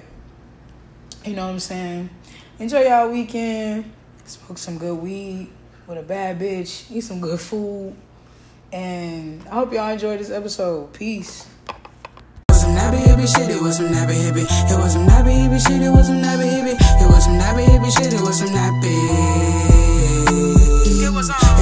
you 1.24 1.34
know 1.34 1.46
what 1.46 1.52
I'm 1.52 1.60
saying. 1.60 2.10
Enjoy 2.58 2.80
y'all 2.80 3.10
weekend. 3.10 3.92
Smoke 4.24 4.58
some 4.58 4.78
good 4.78 4.96
weed 4.96 5.50
with 5.86 5.98
a 5.98 6.02
bad 6.02 6.40
bitch. 6.40 6.90
Eat 6.90 7.02
some 7.02 7.20
good 7.20 7.40
food. 7.40 7.94
And 8.72 9.46
I 9.46 9.50
hope 9.50 9.72
y'all 9.72 9.88
enjoyed 9.88 10.18
this 10.18 10.30
episode. 10.30 10.92
Peace 10.92 11.48
hippie 13.26 13.46
shit, 13.46 13.56
it 13.56 13.62
was 13.62 13.76
some 13.76 13.88
nappy 13.88 14.14
hippie. 14.14 14.46
It 14.70 14.78
was 14.78 14.92
some 14.92 15.06
nappy 15.06 15.32
hippie 15.32 15.66
shit, 15.66 15.82
it 15.82 15.90
was 15.90 16.06
some 16.06 16.22
nappy 16.22 16.48
hippie. 16.48 17.02
It 17.02 17.08
was 17.08 17.24
some 17.24 17.38
nappy 17.38 17.64
hippie 17.64 17.96
shit, 17.96 18.12
it 18.12 18.20
was 18.20 18.38
some 18.38 18.48
nappy. 18.48 19.75